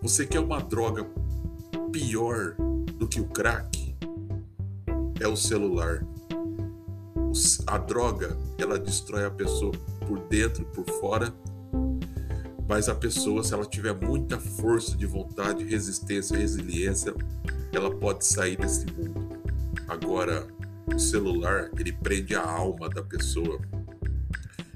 você 0.00 0.26
quer 0.26 0.40
uma 0.40 0.60
droga 0.60 1.04
pior 1.90 2.54
do 2.98 3.06
que 3.06 3.20
o 3.20 3.24
crack? 3.24 3.94
É 5.20 5.26
o 5.26 5.36
celular. 5.36 6.04
A 7.66 7.78
droga, 7.78 8.36
ela 8.58 8.78
destrói 8.78 9.24
a 9.24 9.30
pessoa 9.30 9.72
por 10.06 10.18
dentro, 10.28 10.64
por 10.66 10.84
fora. 11.00 11.32
Mas 12.68 12.88
a 12.88 12.94
pessoa, 12.94 13.42
se 13.42 13.54
ela 13.54 13.64
tiver 13.64 13.94
muita 13.94 14.38
força 14.38 14.96
de 14.96 15.06
vontade, 15.06 15.64
resistência, 15.64 16.36
resiliência, 16.36 17.14
ela 17.72 17.90
pode 17.90 18.26
sair 18.26 18.56
desse 18.56 18.86
mundo. 18.92 19.38
Agora, 19.88 20.46
o 20.94 20.98
celular, 20.98 21.70
ele 21.78 21.92
prende 21.92 22.34
a 22.34 22.42
alma 22.42 22.88
da 22.88 23.02
pessoa. 23.02 23.60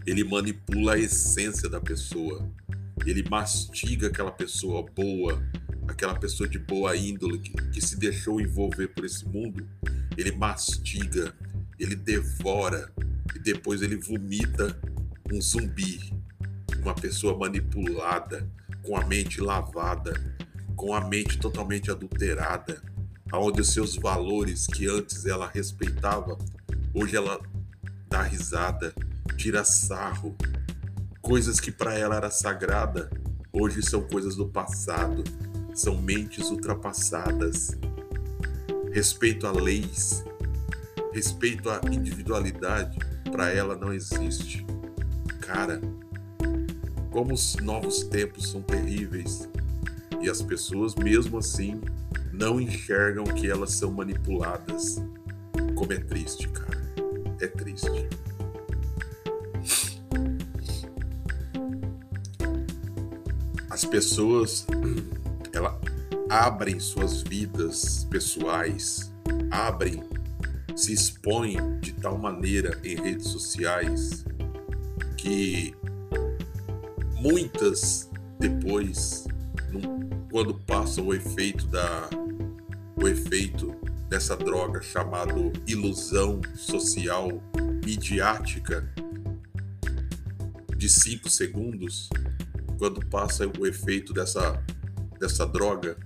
Ele 0.07 0.25
manipula 0.25 0.95
a 0.95 0.99
essência 0.99 1.69
da 1.69 1.81
pessoa. 1.81 2.49
Ele 3.05 3.25
mastiga 3.29 4.09
aquela 4.09 4.31
pessoa 4.31 4.85
boa, 4.95 5.43
aquela 5.87 6.19
pessoa 6.19 6.49
de 6.49 6.59
boa 6.59 6.97
índole 6.97 7.39
que, 7.39 7.53
que 7.71 7.81
se 7.81 7.99
deixou 7.99 8.41
envolver 8.41 8.89
por 8.89 9.05
esse 9.05 9.27
mundo. 9.27 9.67
Ele 10.17 10.33
mastiga, 10.33 11.35
ele 11.79 11.97
devora 11.97 12.93
e 13.35 13.39
depois 13.39 13.83
ele 13.83 13.97
vomita 13.97 14.79
um 15.33 15.41
zumbi, 15.41 16.13
uma 16.81 16.95
pessoa 16.95 17.37
manipulada, 17.37 18.49
com 18.83 18.97
a 18.97 19.07
mente 19.07 19.41
lavada, 19.41 20.13
com 20.75 20.95
a 20.95 21.01
mente 21.01 21.39
totalmente 21.39 21.91
adulterada 21.91 22.83
onde 23.39 23.61
os 23.61 23.73
seus 23.73 23.97
valores 23.97 24.67
que 24.67 24.87
antes 24.87 25.25
ela 25.25 25.51
respeitava, 25.53 26.37
hoje 26.93 27.17
ela 27.17 27.41
dá 28.09 28.23
risada, 28.23 28.93
tira 29.37 29.65
sarro. 29.65 30.37
Coisas 31.21 31.59
que 31.59 31.71
para 31.71 31.95
ela 31.95 32.17
era 32.17 32.31
sagrada, 32.31 33.11
hoje 33.53 33.83
são 33.83 34.03
coisas 34.03 34.37
do 34.37 34.49
passado, 34.49 35.25
são 35.75 36.01
mentes 36.01 36.51
ultrapassadas. 36.51 37.77
Respeito 38.91 39.47
a 39.47 39.53
leis, 39.53 40.23
respeito 41.13 41.71
à 41.71 41.81
individualidade, 41.91 42.99
para 43.31 43.51
ela 43.51 43.75
não 43.77 43.93
existe. 43.93 44.67
Cara, 45.41 45.81
como 47.11 47.35
os 47.35 47.57
novos 47.57 48.03
tempos 48.05 48.51
são 48.51 48.63
terríveis 48.63 49.49
e 50.21 50.29
as 50.29 50.43
pessoas, 50.43 50.95
mesmo 50.95 51.39
assim, 51.39 51.81
não 52.33 52.61
enxergam 52.61 53.25
que 53.25 53.51
elas 53.51 53.73
são 53.73 53.91
manipuladas. 53.91 55.03
Como 55.75 55.93
é 55.93 55.99
triste, 55.99 56.49
cara. 56.49 56.83
É 57.41 57.47
triste. 57.47 58.09
As 63.69 63.85
pessoas 63.85 64.67
ela 65.53 65.81
abrem 66.29 66.81
suas 66.81 67.23
vidas 67.23 68.05
pessoais, 68.11 69.13
abrem, 69.51 70.03
se 70.75 70.93
expõem 70.93 71.79
de 71.81 71.93
tal 71.93 72.19
maneira 72.19 72.79
em 72.83 72.97
redes 72.97 73.29
sociais 73.29 74.25
que 75.17 75.75
muitas 77.15 78.11
depois, 78.39 79.27
quando 80.31 80.55
passam 80.55 81.07
o 81.09 81.15
efeito 81.15 81.67
da 81.67 82.09
o 82.97 83.09
efeito 83.09 83.75
dessa 84.09 84.37
droga 84.37 84.83
chamado 84.83 85.53
ilusão 85.67 86.41
social 86.55 87.29
midiática 87.85 88.87
de 90.77 90.89
5 90.89 91.31
segundos, 91.31 92.09
quando 92.79 93.05
passa 93.07 93.51
o 93.59 93.67
efeito 93.67 94.13
dessa, 94.13 94.63
dessa 95.23 95.47
droga, 95.47 95.97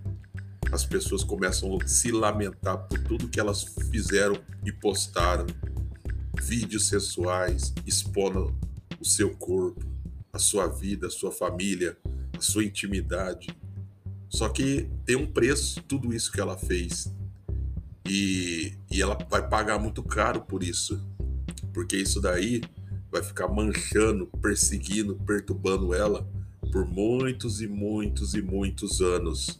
as 0.71 0.85
pessoas 0.85 1.25
começam 1.25 1.79
a 1.81 1.87
se 1.87 2.13
lamentar 2.13 2.87
por 2.87 2.99
tudo 3.03 3.31
que 3.31 3.41
elas 3.41 3.65
fizeram 3.91 4.39
e 4.63 4.71
postaram. 4.71 5.47
Vídeos 6.39 6.89
sensuais 6.89 7.73
expondo 7.87 8.55
o 9.01 9.05
seu 9.07 9.35
corpo, 9.35 9.83
a 10.31 10.39
sua 10.39 10.67
vida, 10.67 11.07
a 11.07 11.11
sua 11.11 11.33
família, 11.33 11.97
a 12.37 12.43
sua 12.43 12.63
intimidade. 12.63 13.49
Só 14.29 14.51
que 14.51 14.87
tem 15.07 15.17
um 15.17 15.27
preço 15.27 15.83
tudo 15.85 16.13
isso 16.13 16.31
que 16.31 16.41
ela 16.41 16.59
fez. 16.59 17.11
E, 18.07 18.75
e 18.91 19.01
ela 19.01 19.17
vai 19.31 19.49
pagar 19.49 19.79
muito 19.79 20.03
caro 20.03 20.43
por 20.43 20.63
isso. 20.63 21.03
Porque 21.73 21.97
isso 21.97 22.21
daí 22.21 22.61
vai 23.11 23.23
ficar 23.23 23.49
manchando, 23.49 24.27
perseguindo, 24.43 25.17
perturbando 25.25 25.95
ela 25.95 26.29
por 26.77 26.85
muitos 26.85 27.63
e 27.63 27.67
muitos 27.67 28.35
e 28.35 28.43
muitos 28.43 29.01
anos. 29.01 29.59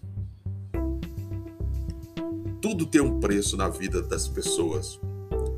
Tudo 2.61 2.85
tem 2.85 3.01
um 3.01 3.19
preço 3.19 3.57
na 3.57 3.71
vida 3.71 4.03
das 4.03 4.29
pessoas. 4.29 5.01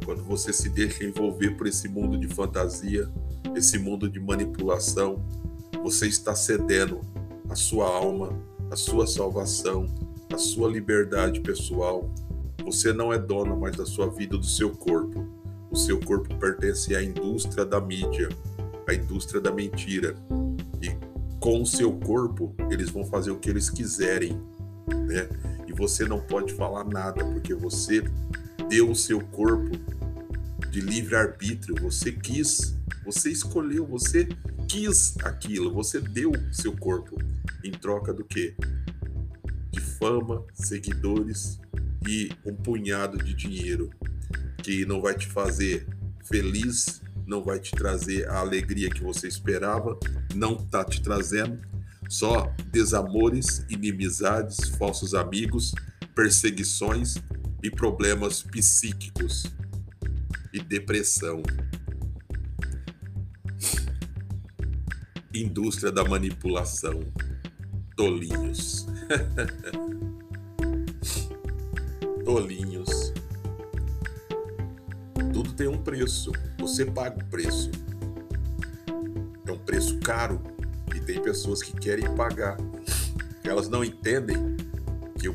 Quando 0.05 0.23
você 0.23 0.53
se 0.53 0.69
deixa 0.69 1.03
envolver 1.03 1.57
por 1.57 1.67
esse 1.67 1.89
mundo 1.89 2.17
de 2.17 2.29
fantasia, 2.29 3.11
esse 3.57 3.77
mundo 3.77 4.09
de 4.09 4.21
manipulação, 4.21 5.21
você 5.83 6.07
está 6.07 6.33
cedendo 6.33 7.01
a 7.51 7.57
sua 7.57 7.89
alma, 7.89 8.41
a 8.71 8.77
sua 8.77 9.05
salvação, 9.09 9.87
a 10.33 10.39
sua 10.39 10.71
liberdade 10.71 11.41
pessoal. 11.41 12.09
Você 12.65 12.93
não 12.93 13.13
é 13.13 13.19
dono 13.19 13.59
mais 13.59 13.77
da 13.77 13.85
sua 13.85 14.09
vida, 14.09 14.39
do 14.39 14.47
seu 14.47 14.71
corpo. 14.71 15.27
O 15.73 15.77
seu 15.77 15.99
corpo 15.99 16.33
pertence 16.37 16.95
à 16.95 17.03
indústria 17.03 17.65
da 17.65 17.81
mídia, 17.81 18.29
à 18.87 18.95
indústria 18.95 19.41
da 19.41 19.51
mentira. 19.51 20.15
Com 21.49 21.63
o 21.63 21.67
seu 21.67 21.91
corpo, 21.91 22.55
eles 22.71 22.91
vão 22.91 23.07
fazer 23.07 23.31
o 23.31 23.39
que 23.39 23.49
eles 23.49 23.71
quiserem, 23.71 24.39
né? 24.87 25.27
E 25.67 25.73
você 25.73 26.05
não 26.05 26.21
pode 26.21 26.53
falar 26.53 26.85
nada, 26.85 27.25
porque 27.25 27.55
você 27.55 28.05
deu 28.69 28.91
o 28.91 28.95
seu 28.95 29.19
corpo 29.19 29.71
de 30.69 30.83
livre 30.83 31.17
arbítrio, 31.17 31.75
você 31.81 32.13
quis, 32.13 32.77
você 33.03 33.31
escolheu, 33.31 33.87
você 33.87 34.29
quis 34.69 35.17
aquilo, 35.25 35.73
você 35.73 36.03
deu 36.03 36.33
seu 36.53 36.77
corpo 36.77 37.17
em 37.65 37.71
troca 37.71 38.13
do 38.13 38.27
quê? 38.27 38.55
De 39.71 39.81
fama, 39.81 40.45
seguidores 40.53 41.59
e 42.07 42.31
um 42.45 42.55
punhado 42.55 43.17
de 43.17 43.33
dinheiro 43.33 43.89
que 44.63 44.85
não 44.85 45.01
vai 45.01 45.15
te 45.15 45.27
fazer 45.27 45.87
feliz, 46.27 47.01
não 47.27 47.43
vai 47.43 47.59
te 47.59 47.71
trazer 47.71 48.29
a 48.29 48.41
alegria 48.41 48.91
que 48.91 49.03
você 49.03 49.27
esperava, 49.27 49.99
não 50.35 50.57
tá 50.57 50.85
te 50.85 51.03
trazendo, 51.03 51.59
só 52.09 52.53
desamores, 52.71 53.65
inimizades, 53.69 54.69
falsos 54.77 55.15
amigos, 55.15 55.75
perseguições 56.15 57.17
e 57.63 57.71
problemas 57.71 58.43
psíquicos 58.43 59.45
e 60.53 60.61
depressão. 60.61 61.43
Indústria 65.35 65.93
da 65.93 66.05
manipulação 66.05 67.01
tolinhos. 67.99 68.87
Tolinhos. 72.25 73.13
Tudo 75.33 75.53
tem 75.55 75.67
um 75.67 75.83
preço. 75.83 76.31
Você 76.61 76.85
paga 76.85 77.19
o 77.19 77.25
preço. 77.25 77.73
É 79.49 79.53
um 79.53 79.57
preço 79.57 79.99
caro 80.01 80.43
e 80.95 81.01
tem 81.01 81.23
pessoas 81.23 81.63
que 81.63 81.73
querem 81.73 82.15
pagar. 82.15 82.59
Elas 83.43 83.67
não 83.67 83.83
entendem 83.83 84.37
que 85.19 85.27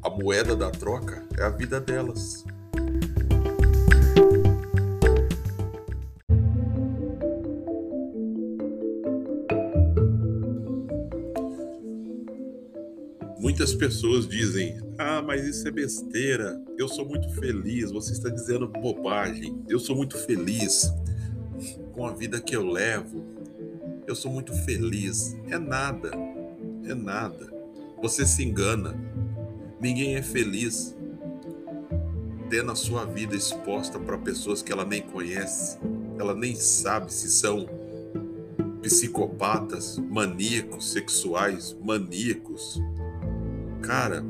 a 0.00 0.08
moeda 0.08 0.54
da 0.54 0.70
troca 0.70 1.20
é 1.36 1.42
a 1.42 1.48
vida 1.48 1.80
delas. 1.80 2.44
Muitas 13.40 13.74
pessoas 13.74 14.28
dizem: 14.28 14.80
Ah, 14.96 15.20
mas 15.20 15.44
isso 15.44 15.66
é 15.66 15.72
besteira. 15.72 16.62
Eu 16.78 16.86
sou 16.86 17.04
muito 17.04 17.28
feliz. 17.34 17.90
Você 17.90 18.12
está 18.12 18.28
dizendo 18.28 18.68
bobagem. 18.68 19.60
Eu 19.68 19.80
sou 19.80 19.96
muito 19.96 20.16
feliz 20.18 20.88
com 21.94 22.06
a 22.06 22.12
vida 22.12 22.40
que 22.40 22.54
eu 22.56 22.66
levo. 22.66 23.24
Eu 24.06 24.14
sou 24.14 24.30
muito 24.30 24.52
feliz. 24.64 25.36
É 25.48 25.58
nada. 25.58 26.10
É 26.84 26.94
nada. 26.94 27.52
Você 28.02 28.26
se 28.26 28.44
engana. 28.44 28.94
Ninguém 29.80 30.16
é 30.16 30.22
feliz 30.22 30.96
tendo 32.50 32.72
a 32.72 32.76
sua 32.76 33.04
vida 33.04 33.34
exposta 33.34 33.98
para 33.98 34.18
pessoas 34.18 34.62
que 34.62 34.72
ela 34.72 34.84
nem 34.84 35.02
conhece. 35.02 35.78
Ela 36.18 36.34
nem 36.34 36.54
sabe 36.54 37.12
se 37.12 37.30
são 37.30 37.66
psicopatas, 38.82 39.98
maníacos 39.98 40.92
sexuais, 40.92 41.74
maníacos 41.82 42.80
Cara, 43.84 44.24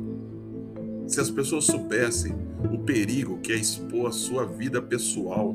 se 1.07 1.20
as 1.20 1.31
pessoas 1.31 1.64
soubessem 1.64 2.35
o 2.72 2.79
perigo 2.79 3.38
que 3.38 3.53
é 3.53 3.57
expor 3.57 4.09
a 4.09 4.12
sua 4.12 4.44
vida 4.44 4.83
pessoal 4.83 5.55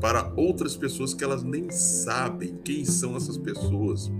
para 0.00 0.32
outras 0.36 0.76
pessoas 0.76 1.12
que 1.12 1.22
elas 1.22 1.42
nem 1.42 1.70
sabem 1.70 2.58
quem 2.64 2.84
são 2.84 3.16
essas 3.16 3.36
pessoas. 3.36 4.10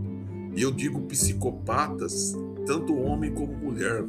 E 0.54 0.62
eu 0.62 0.70
digo 0.70 1.00
psicopatas, 1.02 2.34
tanto 2.66 2.96
homem 2.96 3.32
como 3.32 3.52
mulher. 3.52 4.04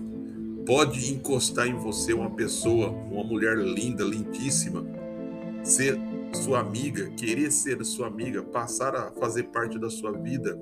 Pode 0.66 1.12
encostar 1.12 1.68
em 1.68 1.76
você 1.76 2.14
uma 2.14 2.30
pessoa, 2.32 2.90
uma 2.90 3.24
mulher 3.24 3.58
linda, 3.58 4.04
lindíssima, 4.04 4.86
ser 5.64 5.98
sua 6.34 6.60
amiga, 6.60 7.10
querer 7.12 7.52
ser 7.52 7.84
sua 7.84 8.08
amiga, 8.08 8.44
passar 8.44 8.96
a 8.96 9.12
fazer 9.12 9.44
parte 9.44 9.80
da 9.80 9.90
sua 9.90 10.12
vida, 10.12 10.58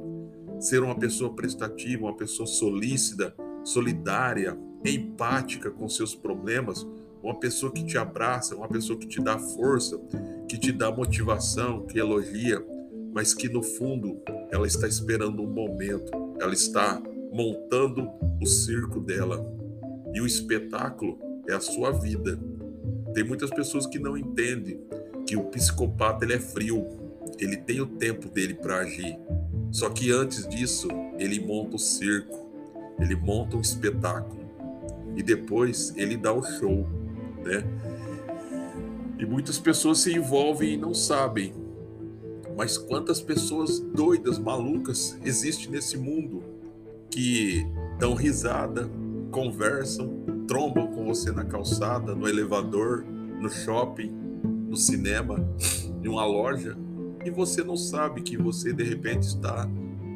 ser 0.60 0.82
uma 0.84 0.96
pessoa 0.96 1.34
prestativa, 1.34 2.06
uma 2.06 2.16
pessoa 2.16 2.48
solícita, 2.48 3.34
solidária, 3.64 4.58
empática 4.86 5.70
com 5.70 5.88
seus 5.90 6.16
problemas, 6.16 6.86
uma 7.22 7.40
pessoa 7.40 7.72
que 7.72 7.84
te 7.84 7.98
abraça, 7.98 8.56
uma 8.56 8.68
pessoa 8.68 8.98
que 8.98 9.08
te 9.08 9.22
dá 9.22 9.38
força, 9.38 10.00
que 10.48 10.58
te 10.58 10.72
dá 10.72 10.92
motivação, 10.92 11.86
que 11.86 12.00
elogia, 12.00 12.64
mas 13.14 13.34
que 13.34 13.50
no 13.50 13.62
fundo 13.62 14.22
ela 14.52 14.68
está 14.68 14.88
esperando 14.88 15.42
um 15.42 15.48
momento, 15.48 16.12
ela 16.40 16.54
está 16.54 17.02
montando 17.32 18.10
o 18.42 18.46
circo 18.46 19.00
dela. 19.00 19.46
E 20.14 20.22
o 20.22 20.26
espetáculo 20.26 21.20
é 21.48 21.54
a 21.54 21.60
sua 21.60 21.92
vida. 21.92 22.40
Tem 23.14 23.24
muitas 23.24 23.50
pessoas 23.50 23.86
que 23.86 24.00
não 24.00 24.18
entendem 24.18 24.80
que 25.28 25.36
o 25.36 25.44
psicopata 25.46 26.26
ele 26.26 26.34
é 26.34 26.40
frio, 26.40 26.88
ele 27.38 27.58
tem 27.58 27.82
o 27.82 27.86
tempo 27.86 28.28
dele 28.30 28.56
para 28.56 28.78
agir. 28.78 29.18
Só 29.72 29.90
que 29.90 30.12
antes 30.12 30.48
disso, 30.48 30.88
ele 31.20 31.40
monta 31.40 31.76
o 31.76 31.80
circo 31.80 32.50
ele 33.00 33.16
monta 33.16 33.56
um 33.56 33.62
espetáculo 33.62 34.40
e 35.16 35.24
depois 35.24 35.94
ele 35.96 36.18
dá 36.18 36.34
o 36.34 36.44
show, 36.44 36.86
né? 37.44 37.64
E 39.18 39.26
muitas 39.26 39.60
pessoas 39.60 40.00
se 40.00 40.14
envolvem 40.14 40.74
e 40.74 40.78
não 40.78 40.94
sabem. 40.94 41.54
Mas 42.56 42.78
quantas 42.78 43.22
pessoas 43.22 43.80
doidas, 43.80 44.40
malucas 44.40 45.18
existem 45.24 45.70
nesse 45.70 45.98
mundo 45.98 46.44
que 47.10 47.66
dão 47.98 48.14
risada, 48.14 48.90
conversam, 49.32 50.24
trombam 50.48 50.88
com 50.88 51.06
você 51.06 51.32
na 51.32 51.44
calçada, 51.44 52.16
no 52.16 52.28
elevador, 52.28 53.04
no 53.40 53.50
shopping, 53.50 54.12
no 54.68 54.76
cinema, 54.78 55.48
em 56.04 56.08
uma 56.08 56.26
loja, 56.26 56.78
e 57.26 57.30
você 57.30 57.64
não 57.64 57.76
sabe 57.76 58.22
que 58.22 58.38
você 58.38 58.72
de 58.72 58.84
repente 58.84 59.24
está 59.24 59.70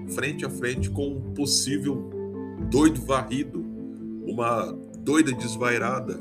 frente 0.10 0.46
a 0.46 0.50
frente 0.50 0.90
com 0.90 1.08
um 1.08 1.34
possível 1.34 2.10
doido 2.70 3.02
varrido, 3.02 3.64
uma 4.26 4.72
doida 5.00 5.34
desvairada, 5.34 6.20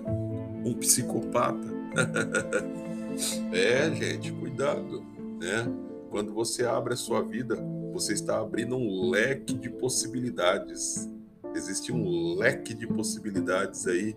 um 0.65 0.75
psicopata. 0.75 1.69
é, 3.53 3.91
gente, 3.95 4.33
cuidado, 4.33 5.03
né? 5.41 5.67
Quando 6.11 6.33
você 6.33 6.65
abre 6.65 6.95
a 6.95 6.97
sua 6.97 7.23
vida, 7.23 7.57
você 7.93 8.13
está 8.13 8.39
abrindo 8.39 8.77
um 8.77 9.11
leque 9.11 9.55
de 9.55 9.71
possibilidades. 9.71 11.09
Existe 11.55 11.93
um 11.93 12.35
leque 12.35 12.75
de 12.75 12.87
possibilidades 12.87 13.87
aí 13.87 14.17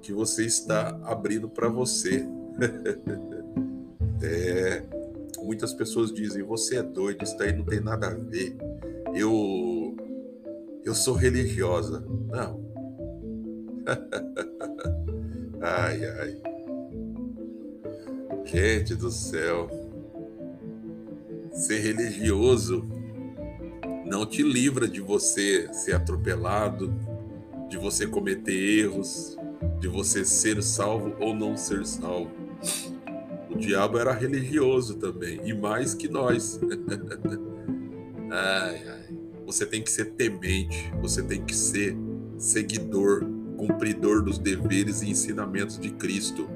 que 0.00 0.12
você 0.12 0.44
está 0.44 0.98
abrindo 1.04 1.48
para 1.48 1.68
você. 1.68 2.26
é, 4.22 4.82
muitas 5.42 5.72
pessoas 5.74 6.12
dizem: 6.12 6.42
você 6.42 6.76
é 6.76 6.82
doido, 6.82 7.24
isso 7.24 7.42
aí 7.42 7.52
não 7.54 7.64
tem 7.64 7.80
nada 7.80 8.08
a 8.08 8.14
ver. 8.14 8.56
Eu 9.14 9.96
eu 10.84 10.94
sou 10.94 11.14
religiosa. 11.14 12.04
Não. 12.28 12.70
ai, 15.60 16.04
ai. 16.04 16.36
Gente 18.44 18.94
do 18.94 19.10
céu. 19.10 19.68
Ser 21.52 21.80
religioso 21.80 22.88
não 24.06 24.26
te 24.26 24.42
livra 24.42 24.88
de 24.88 25.00
você 25.00 25.72
ser 25.72 25.94
atropelado, 25.94 26.92
de 27.68 27.78
você 27.78 28.06
cometer 28.06 28.52
erros, 28.52 29.36
de 29.78 29.86
você 29.86 30.24
ser 30.24 30.62
salvo 30.62 31.14
ou 31.20 31.32
não 31.32 31.56
ser 31.56 31.86
salvo. 31.86 32.30
O 33.48 33.56
diabo 33.56 33.98
era 33.98 34.12
religioso 34.12 34.96
também, 34.96 35.40
e 35.44 35.54
mais 35.54 35.94
que 35.94 36.08
nós. 36.08 36.58
ai, 38.30 38.88
ai. 38.88 39.16
Você 39.46 39.64
tem 39.64 39.82
que 39.82 39.90
ser 39.90 40.06
temente, 40.12 40.92
você 41.00 41.22
tem 41.22 41.44
que 41.44 41.54
ser 41.54 41.96
seguidor, 42.36 43.24
cumpridor 43.60 44.22
dos 44.22 44.38
deveres 44.38 45.02
e 45.02 45.10
ensinamentos 45.10 45.78
de 45.78 45.90
Cristo. 45.90 46.48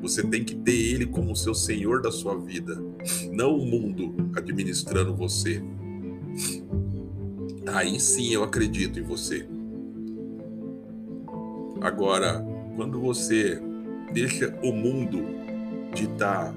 Você 0.00 0.22
tem 0.22 0.44
que 0.44 0.54
ter 0.54 0.76
Ele 0.76 1.04
como 1.04 1.34
seu 1.34 1.52
Senhor 1.54 2.00
da 2.00 2.12
sua 2.12 2.38
vida, 2.38 2.80
não 3.32 3.58
o 3.58 3.66
mundo 3.66 4.14
administrando 4.36 5.12
você. 5.12 5.60
Aí 7.66 7.98
sim 7.98 8.32
eu 8.32 8.44
acredito 8.44 9.00
em 9.00 9.02
você. 9.02 9.44
Agora, 11.80 12.44
quando 12.76 13.00
você 13.00 13.60
deixa 14.12 14.56
o 14.62 14.72
mundo 14.72 15.24
ditar 15.94 16.54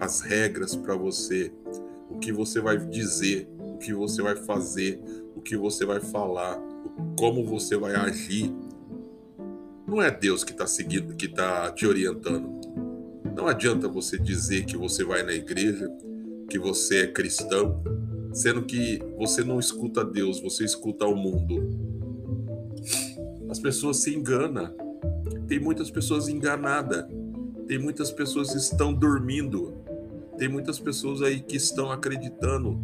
as 0.00 0.22
regras 0.22 0.74
para 0.74 0.96
você, 0.96 1.52
o 2.08 2.18
que 2.18 2.32
você 2.32 2.58
vai 2.58 2.78
dizer, 2.78 3.46
o 3.58 3.76
que 3.76 3.92
você 3.92 4.22
vai 4.22 4.34
fazer, 4.34 4.98
o 5.34 5.42
que 5.42 5.58
você 5.58 5.84
vai 5.84 6.00
falar, 6.00 6.58
como 7.18 7.44
você 7.44 7.76
vai 7.76 7.94
agir. 7.94 8.50
Não 9.86 10.02
é 10.02 10.10
Deus 10.10 10.42
que 10.42 10.50
está 10.50 10.66
seguindo, 10.66 11.14
que 11.14 11.26
está 11.26 11.70
te 11.70 11.86
orientando. 11.86 12.60
Não 13.36 13.46
adianta 13.46 13.86
você 13.86 14.18
dizer 14.18 14.64
que 14.64 14.76
você 14.76 15.04
vai 15.04 15.22
na 15.22 15.32
igreja, 15.32 15.88
que 16.50 16.58
você 16.58 17.02
é 17.02 17.06
cristão, 17.06 17.82
sendo 18.32 18.62
que 18.64 19.00
você 19.16 19.44
não 19.44 19.60
escuta 19.60 20.04
Deus, 20.04 20.40
você 20.40 20.64
escuta 20.64 21.06
o 21.06 21.14
mundo. 21.14 21.78
As 23.48 23.60
pessoas 23.60 23.98
se 23.98 24.14
enganam. 24.14 24.74
Tem 25.46 25.60
muitas 25.60 25.90
pessoas 25.90 26.28
enganadas. 26.28 27.06
Tem 27.68 27.78
muitas 27.78 28.10
pessoas 28.10 28.50
que 28.50 28.58
estão 28.58 28.92
dormindo. 28.92 29.74
Tem 30.36 30.48
muitas 30.48 30.78
pessoas 30.78 31.22
aí 31.22 31.40
que 31.40 31.56
estão 31.56 31.92
acreditando 31.92 32.78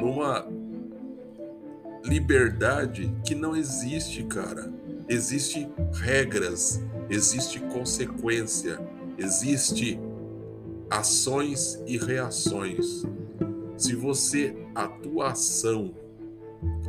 numa 0.00 0.46
liberdade 2.04 3.14
que 3.24 3.34
não 3.34 3.54
existe, 3.54 4.22
cara. 4.24 4.72
Existe 5.08 5.68
regras, 5.92 6.82
existe 7.10 7.60
consequência, 7.60 8.80
existe 9.18 9.98
ações 10.90 11.82
e 11.86 11.98
reações. 11.98 13.04
Se 13.76 13.94
você 13.94 14.56
a 14.74 14.88
tua 14.88 15.32
ação 15.32 15.94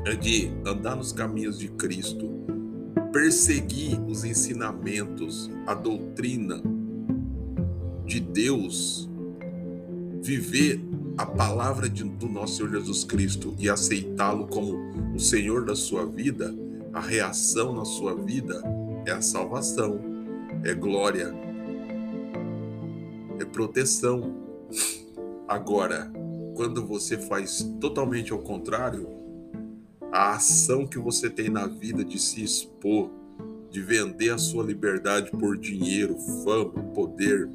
é 0.05 0.15
de 0.15 0.51
andar 0.65 0.95
nos 0.95 1.11
caminhos 1.11 1.57
de 1.57 1.67
Cristo, 1.69 2.29
perseguir 3.11 3.99
os 4.01 4.23
ensinamentos, 4.23 5.49
a 5.65 5.73
doutrina 5.73 6.61
de 8.05 8.19
Deus, 8.19 9.09
viver 10.21 10.79
a 11.17 11.25
palavra 11.25 11.89
de, 11.89 12.03
do 12.03 12.27
nosso 12.27 12.57
Senhor 12.57 12.71
Jesus 12.71 13.03
Cristo 13.03 13.55
e 13.57 13.69
aceitá-lo 13.69 14.47
como 14.47 15.13
o 15.15 15.19
Senhor 15.19 15.65
da 15.65 15.75
sua 15.75 16.05
vida, 16.05 16.53
a 16.95 17.01
reação 17.01 17.73
na 17.73 17.83
sua 17.83 18.15
vida 18.15 18.63
é 19.05 19.11
a 19.11 19.21
salvação, 19.21 19.99
é 20.63 20.73
glória. 20.73 21.35
é 23.37 23.43
proteção. 23.43 24.33
Agora, 25.45 26.09
quando 26.55 26.87
você 26.87 27.17
faz 27.17 27.69
totalmente 27.81 28.31
ao 28.31 28.39
contrário, 28.39 29.09
a 30.09 30.35
ação 30.35 30.87
que 30.87 30.97
você 30.97 31.29
tem 31.29 31.49
na 31.49 31.67
vida 31.67 32.01
de 32.05 32.17
se 32.17 32.41
expor, 32.41 33.11
de 33.69 33.81
vender 33.81 34.29
a 34.29 34.37
sua 34.37 34.63
liberdade 34.63 35.31
por 35.31 35.57
dinheiro, 35.57 36.15
fama, 36.45 36.81
poder, 36.93 37.49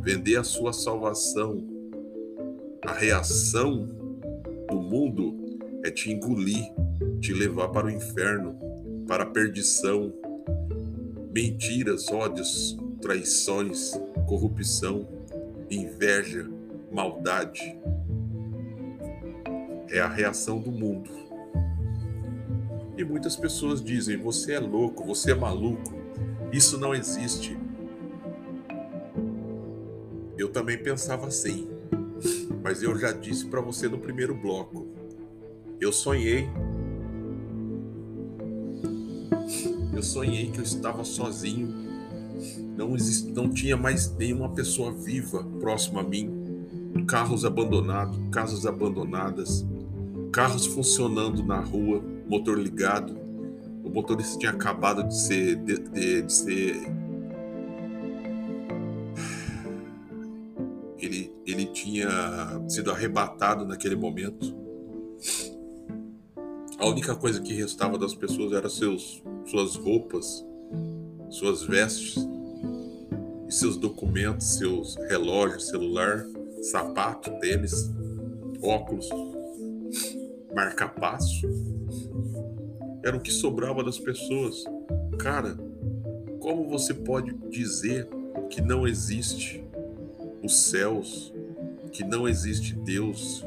vender 0.00 0.36
a 0.36 0.42
sua 0.44 0.72
salvação, 0.72 1.62
a 2.86 2.94
reação 2.94 3.86
do 4.70 4.80
mundo 4.80 5.58
é 5.84 5.90
te 5.90 6.10
engolir, 6.10 6.72
te 7.20 7.34
levar 7.34 7.68
para 7.68 7.86
o 7.86 7.90
inferno, 7.90 8.67
para 9.08 9.24
a 9.24 9.26
perdição. 9.26 10.12
Mentiras, 11.34 12.08
ódios, 12.10 12.76
traições, 13.00 13.98
corrupção, 14.26 15.08
inveja, 15.70 16.46
maldade. 16.92 17.78
É 19.88 20.00
a 20.00 20.08
reação 20.08 20.60
do 20.60 20.70
mundo. 20.70 21.10
E 22.98 23.02
muitas 23.02 23.34
pessoas 23.34 23.82
dizem: 23.82 24.18
você 24.18 24.52
é 24.52 24.60
louco, 24.60 25.04
você 25.04 25.32
é 25.32 25.34
maluco, 25.34 25.94
isso 26.52 26.78
não 26.78 26.94
existe. 26.94 27.58
Eu 30.36 30.50
também 30.50 30.76
pensava 30.76 31.26
assim, 31.26 31.68
mas 32.62 32.82
eu 32.82 32.96
já 32.96 33.10
disse 33.10 33.46
para 33.46 33.60
você 33.60 33.88
no 33.88 33.98
primeiro 33.98 34.34
bloco. 34.34 34.86
Eu 35.80 35.92
sonhei. 35.92 36.48
Eu 39.98 40.02
sonhei 40.04 40.48
que 40.48 40.60
eu 40.60 40.62
estava 40.62 41.02
sozinho. 41.02 41.74
Não, 42.76 42.94
exist, 42.94 43.32
não 43.32 43.50
tinha 43.50 43.76
mais 43.76 44.14
nenhuma 44.14 44.48
pessoa 44.48 44.92
viva 44.92 45.42
próxima 45.58 46.02
a 46.02 46.04
mim. 46.04 46.30
Carros 47.08 47.44
abandonados, 47.44 48.16
casas 48.30 48.64
abandonadas, 48.64 49.66
carros 50.32 50.66
funcionando 50.66 51.42
na 51.42 51.58
rua, 51.58 52.00
motor 52.28 52.56
ligado. 52.56 53.18
O 53.82 53.90
motorista 53.90 54.38
tinha 54.38 54.52
acabado 54.52 55.02
de 55.02 55.18
ser, 55.18 55.56
de, 55.56 55.78
de, 55.78 56.22
de 56.22 56.32
ser 56.32 56.76
ele, 60.96 61.32
ele 61.44 61.66
tinha 61.66 62.08
sido 62.68 62.92
arrebatado 62.92 63.66
naquele 63.66 63.96
momento. 63.96 64.54
A 66.78 66.86
única 66.86 67.16
coisa 67.16 67.42
que 67.42 67.52
restava 67.52 67.98
das 67.98 68.14
pessoas 68.14 68.52
era 68.52 68.68
seus, 68.68 69.20
suas 69.50 69.76
roupas, 69.76 70.44
suas 71.30 71.62
vestes 71.62 72.16
e 73.48 73.52
seus 73.52 73.76
documentos, 73.76 74.58
seus 74.58 74.96
relógios, 75.08 75.68
celular, 75.68 76.26
sapato, 76.62 77.30
tênis, 77.40 77.90
óculos, 78.62 79.08
marca-passo. 80.54 81.48
Era 83.02 83.16
o 83.16 83.20
que 83.20 83.30
sobrava 83.30 83.82
das 83.82 83.98
pessoas. 83.98 84.64
Cara, 85.18 85.56
como 86.40 86.68
você 86.68 86.92
pode 86.92 87.32
dizer 87.48 88.06
que 88.50 88.60
não 88.60 88.86
existe 88.86 89.64
os 90.42 90.58
céus, 90.58 91.32
que 91.90 92.04
não 92.04 92.28
existe 92.28 92.74
Deus, 92.74 93.44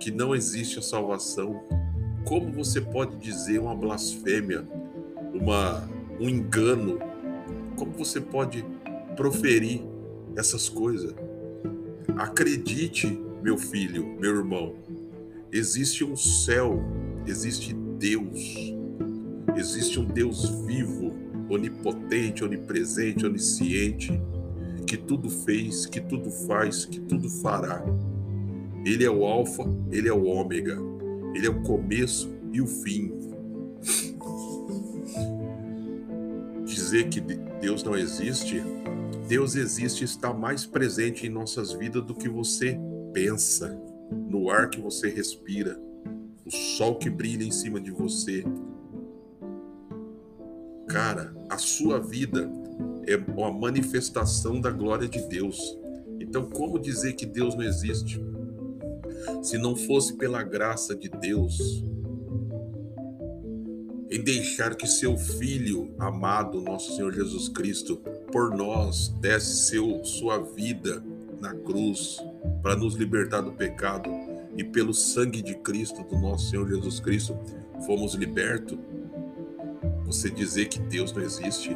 que 0.00 0.10
não 0.10 0.34
existe 0.34 0.80
a 0.80 0.82
salvação? 0.82 1.62
Como 2.24 2.52
você 2.52 2.80
pode 2.80 3.16
dizer 3.16 3.60
uma 3.60 3.74
blasfêmia, 3.74 4.66
uma, 5.32 5.88
um 6.20 6.28
engano? 6.28 6.98
Como 7.76 7.92
você 7.92 8.20
pode 8.20 8.64
proferir 9.16 9.82
essas 10.36 10.68
coisas? 10.68 11.14
Acredite, 12.16 13.06
meu 13.42 13.56
filho, 13.56 14.16
meu 14.20 14.36
irmão, 14.36 14.74
existe 15.50 16.04
um 16.04 16.16
céu, 16.16 16.82
existe 17.26 17.74
Deus, 17.74 18.74
existe 19.56 19.98
um 19.98 20.04
Deus 20.04 20.48
vivo, 20.66 21.12
onipotente, 21.48 22.44
onipresente, 22.44 23.26
onisciente, 23.26 24.20
que 24.86 24.96
tudo 24.96 25.30
fez, 25.30 25.86
que 25.86 26.00
tudo 26.00 26.30
faz, 26.30 26.84
que 26.84 27.00
tudo 27.00 27.28
fará. 27.28 27.84
Ele 28.84 29.04
é 29.04 29.10
o 29.10 29.24
Alfa, 29.24 29.64
ele 29.90 30.08
é 30.08 30.12
o 30.12 30.24
Ômega, 30.24 30.76
ele 31.34 31.46
é 31.46 31.50
o 31.50 31.62
começo 31.62 32.30
e 32.52 32.60
o 32.60 32.66
fim. 32.66 33.12
Dizer 36.92 37.08
que 37.08 37.22
Deus 37.22 37.82
não 37.82 37.96
existe, 37.96 38.62
Deus 39.26 39.56
existe 39.56 40.02
e 40.02 40.04
está 40.04 40.30
mais 40.30 40.66
presente 40.66 41.26
em 41.26 41.30
nossas 41.30 41.72
vidas 41.72 42.04
do 42.04 42.14
que 42.14 42.28
você 42.28 42.78
pensa, 43.14 43.74
no 44.28 44.50
ar 44.50 44.68
que 44.68 44.78
você 44.78 45.08
respira, 45.08 45.80
o 46.44 46.50
sol 46.50 46.96
que 46.96 47.08
brilha 47.08 47.44
em 47.44 47.50
cima 47.50 47.80
de 47.80 47.90
você. 47.90 48.44
Cara, 50.86 51.34
a 51.48 51.56
sua 51.56 51.98
vida 51.98 52.52
é 53.06 53.16
uma 53.16 53.50
manifestação 53.50 54.60
da 54.60 54.70
glória 54.70 55.08
de 55.08 55.26
Deus. 55.28 55.58
Então, 56.20 56.44
como 56.50 56.78
dizer 56.78 57.14
que 57.14 57.24
Deus 57.24 57.54
não 57.54 57.62
existe? 57.62 58.22
Se 59.42 59.56
não 59.56 59.74
fosse 59.74 60.12
pela 60.18 60.42
graça 60.42 60.94
de 60.94 61.08
Deus, 61.08 61.82
em 64.12 64.20
deixar 64.20 64.74
que 64.74 64.86
seu 64.86 65.16
Filho 65.16 65.94
amado, 65.98 66.60
nosso 66.60 66.94
Senhor 66.94 67.14
Jesus 67.14 67.48
Cristo, 67.48 67.96
por 68.30 68.54
nós, 68.54 69.08
desse 69.08 69.68
seu, 69.68 70.04
sua 70.04 70.38
vida 70.38 71.02
na 71.40 71.54
cruz 71.54 72.18
para 72.62 72.76
nos 72.76 72.94
libertar 72.94 73.40
do 73.40 73.52
pecado 73.52 74.10
e 74.54 74.62
pelo 74.62 74.92
sangue 74.92 75.40
de 75.40 75.54
Cristo, 75.54 76.04
do 76.04 76.18
nosso 76.18 76.50
Senhor 76.50 76.68
Jesus 76.68 77.00
Cristo, 77.00 77.38
fomos 77.86 78.12
libertos. 78.12 78.78
Você 80.04 80.28
dizer 80.28 80.66
que 80.66 80.78
Deus 80.78 81.10
não 81.14 81.22
existe? 81.22 81.74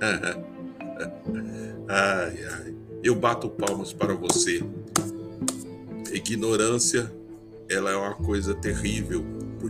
ai, 1.88 2.44
ai. 2.44 2.74
Eu 3.02 3.14
bato 3.14 3.48
palmas 3.48 3.90
para 3.90 4.14
você. 4.14 4.62
Ignorância, 6.12 7.10
ela 7.70 7.90
é 7.90 7.96
uma 7.96 8.14
coisa 8.14 8.54
terrível, 8.54 9.24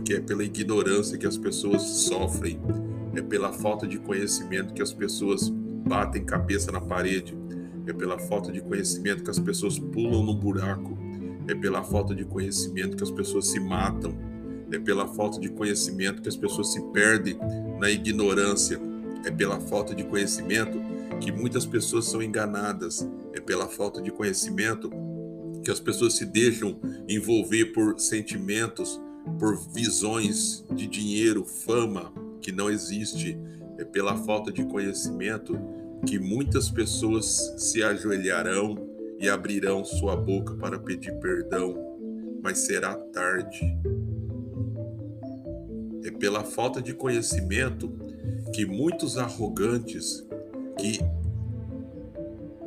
porque 0.05 0.17
é 0.17 0.19
pela 0.19 0.43
ignorância 0.43 1.17
que 1.17 1.25
as 1.25 1.35
pessoas 1.35 1.81
sofrem, 1.81 2.61
é 3.15 3.23
pela 3.23 3.51
falta 3.51 3.87
de 3.87 3.97
conhecimento 3.97 4.71
que 4.71 4.83
as 4.83 4.93
pessoas 4.93 5.49
batem 5.49 6.23
cabeça 6.23 6.71
na 6.71 6.79
parede, 6.79 7.35
é 7.87 7.91
pela 7.91 8.19
falta 8.19 8.51
de 8.51 8.61
conhecimento 8.61 9.23
que 9.23 9.31
as 9.31 9.39
pessoas 9.39 9.79
pulam 9.79 10.23
no 10.23 10.35
buraco, 10.35 10.95
é 11.47 11.55
pela 11.55 11.83
falta 11.83 12.13
de 12.13 12.23
conhecimento 12.23 12.95
que 12.95 13.01
as 13.01 13.09
pessoas 13.09 13.47
se 13.47 13.59
matam, 13.59 14.15
é 14.71 14.77
pela 14.77 15.07
falta 15.07 15.39
de 15.39 15.49
conhecimento 15.49 16.21
que 16.21 16.29
as 16.29 16.37
pessoas 16.37 16.71
se 16.71 16.83
perdem 16.91 17.39
na 17.79 17.89
ignorância 17.89 18.79
é 19.25 19.31
pela 19.31 19.59
falta 19.59 19.95
de 19.95 20.03
conhecimento 20.03 20.79
que 21.19 21.31
muitas 21.31 21.65
pessoas 21.65 22.05
são 22.05 22.21
enganadas. 22.21 23.09
É 23.33 23.41
pela 23.41 23.67
falta 23.67 23.99
de 23.99 24.11
conhecimento 24.11 24.91
que 25.63 25.71
as 25.71 25.79
pessoas 25.79 26.13
se 26.13 26.27
deixam 26.27 26.79
envolver 27.09 27.65
por 27.73 27.99
sentimentos, 27.99 29.01
por 29.39 29.57
visões 29.73 30.63
de 30.73 30.87
dinheiro, 30.87 31.43
fama 31.43 32.13
que 32.41 32.51
não 32.51 32.69
existe. 32.69 33.37
É 33.77 33.83
pela 33.83 34.15
falta 34.17 34.51
de 34.51 34.63
conhecimento 34.65 35.59
que 36.05 36.19
muitas 36.19 36.69
pessoas 36.69 37.53
se 37.57 37.83
ajoelharão 37.83 38.77
e 39.19 39.27
abrirão 39.27 39.83
sua 39.83 40.15
boca 40.15 40.53
para 40.55 40.77
pedir 40.77 41.13
perdão, 41.19 41.75
mas 42.41 42.59
será 42.59 42.95
tarde. 42.95 43.61
É 46.03 46.11
pela 46.11 46.43
falta 46.43 46.81
de 46.81 46.93
conhecimento 46.93 47.91
que 48.53 48.65
muitos 48.65 49.17
arrogantes 49.17 50.25
que 50.79 50.99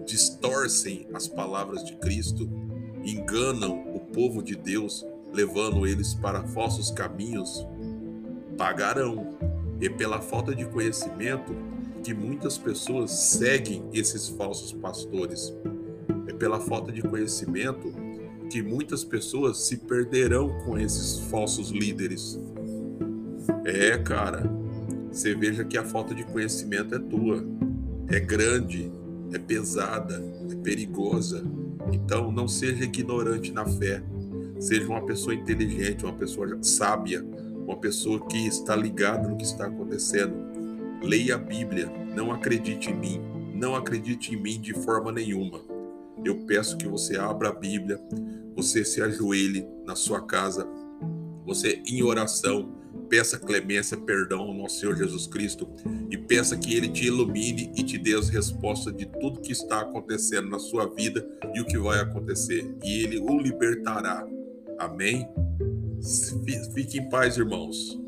distorcem 0.09 1.07
as 1.12 1.29
palavras 1.29 1.85
de 1.85 1.94
Cristo, 1.97 2.49
enganam 3.05 3.94
o 3.94 4.01
povo 4.01 4.42
de 4.42 4.57
Deus, 4.57 5.07
levando 5.33 5.87
eles 5.87 6.14
para 6.14 6.43
falsos 6.45 6.91
caminhos, 6.91 7.67
pagarão. 8.57 9.37
E 9.81 9.88
pela 9.88 10.21
falta 10.21 10.55
de 10.55 10.64
conhecimento 10.67 11.55
que 12.03 12.12
muitas 12.12 12.59
pessoas 12.59 13.11
seguem 13.11 13.88
esses 13.93 14.29
falsos 14.29 14.73
pastores. 14.73 15.55
É 16.27 16.33
pela 16.33 16.59
falta 16.59 16.91
de 16.91 17.03
conhecimento 17.03 17.93
que 18.51 18.62
muitas 18.62 19.05
pessoas 19.05 19.59
se 19.59 19.77
perderão 19.77 20.49
com 20.64 20.79
esses 20.79 21.19
falsos 21.31 21.71
líderes. 21.71 22.38
É, 23.64 23.97
cara, 23.99 24.51
você 25.11 25.35
veja 25.35 25.64
que 25.64 25.77
a 25.77 25.85
falta 25.85 26.14
de 26.14 26.25
conhecimento 26.25 26.95
é 26.95 26.99
tua, 26.99 27.45
é 28.09 28.19
grande, 28.19 28.91
é 29.33 29.38
pesada, 29.38 30.25
é 30.51 30.55
perigosa. 30.57 31.45
Então 31.93 32.33
não 32.33 32.49
seja 32.49 32.85
ignorante 32.85 33.53
na 33.53 33.67
fé, 33.67 34.03
seja 34.59 34.88
uma 34.88 35.05
pessoa 35.05 35.35
inteligente, 35.35 36.05
uma 36.05 36.14
pessoa 36.14 36.59
sábia, 36.62 37.25
uma 37.66 37.77
pessoa 37.77 38.27
que 38.27 38.47
está 38.47 38.75
ligada 38.75 39.29
no 39.29 39.37
que 39.37 39.44
está 39.44 39.66
acontecendo. 39.66 40.35
Leia 41.03 41.37
a 41.37 41.38
Bíblia, 41.38 41.92
não 42.14 42.33
acredite 42.33 42.90
em 42.90 42.97
mim, 42.97 43.21
não 43.55 43.75
acredite 43.75 44.35
em 44.35 44.40
mim 44.40 44.61
de 44.61 44.75
forma 44.75 45.12
nenhuma. 45.12 45.61
eu 46.25 46.44
peço 46.47 46.77
que 46.77 46.88
você 46.88 47.16
abra 47.16 47.51
a 47.51 47.53
Bíblia, 47.53 48.01
você 48.57 48.85
se 48.85 49.01
ajoelhe 49.01 49.66
na 49.87 49.94
sua 49.94 50.21
casa, 50.21 50.66
você 51.47 51.81
em 51.87 52.03
oração, 52.03 52.75
peça 53.09 53.38
clemência, 53.38 53.97
perdão 53.97 54.40
ao 54.40 54.55
nosso 54.55 54.81
Senhor 54.81 54.97
Jesus 54.97 55.27
Cristo 55.27 55.68
e 56.11 56.16
peça 56.16 56.57
que 56.57 56.75
Ele 56.75 56.88
te 56.88 57.07
ilumine 57.07 57.73
e 57.77 57.83
te 57.83 57.97
dê 57.97 58.14
as 58.14 58.29
respostas 58.29 58.94
de 58.97 59.07
tudo 59.07 59.40
que 59.40 59.53
está 59.53 59.81
acontecendo 59.81 60.49
na 60.49 60.59
sua 60.59 60.87
vida 60.87 61.27
e 61.55 61.61
o 61.61 61.64
que 61.64 61.79
vai 61.79 62.01
acontecer. 62.01 62.68
E 62.83 63.03
Ele 63.03 63.18
o 63.18 63.38
libertará. 63.38 64.27
Amém? 64.79 65.29
Fique 66.75 66.99
em 66.99 67.09
paz, 67.09 67.37
irmãos. 67.37 67.99